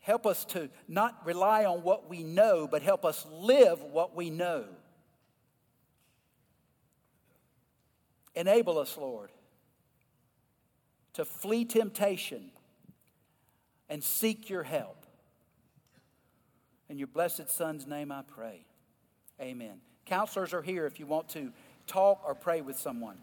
Help 0.00 0.26
us 0.26 0.46
to 0.46 0.70
not 0.88 1.26
rely 1.26 1.66
on 1.66 1.82
what 1.82 2.08
we 2.08 2.22
know, 2.22 2.66
but 2.66 2.80
help 2.80 3.04
us 3.04 3.26
live 3.26 3.82
what 3.82 4.14
we 4.14 4.30
know. 4.30 4.66
Enable 8.34 8.78
us, 8.78 8.96
Lord, 8.96 9.30
to 11.12 11.26
flee 11.26 11.66
temptation 11.66 12.50
and 13.90 14.02
seek 14.02 14.48
your 14.48 14.62
help. 14.62 15.03
In 16.88 16.98
your 16.98 17.06
blessed 17.06 17.48
Son's 17.48 17.86
name 17.86 18.12
I 18.12 18.22
pray. 18.22 18.66
Amen. 19.40 19.80
Counselors 20.06 20.52
are 20.52 20.62
here 20.62 20.86
if 20.86 21.00
you 21.00 21.06
want 21.06 21.28
to 21.30 21.50
talk 21.86 22.22
or 22.26 22.34
pray 22.34 22.60
with 22.60 22.78
someone. 22.78 23.16